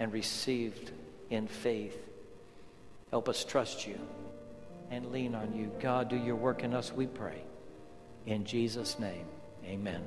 and 0.00 0.12
received 0.12 0.90
in 1.30 1.46
faith. 1.46 1.96
Help 3.10 3.28
us 3.28 3.44
trust 3.44 3.86
you 3.86 3.98
and 4.90 5.12
lean 5.12 5.36
on 5.36 5.54
you. 5.54 5.70
God, 5.80 6.10
do 6.10 6.16
your 6.16 6.34
work 6.34 6.64
in 6.64 6.74
us, 6.74 6.92
we 6.92 7.06
pray. 7.06 7.40
In 8.26 8.44
Jesus' 8.44 8.98
name, 8.98 9.24
amen. 9.64 10.02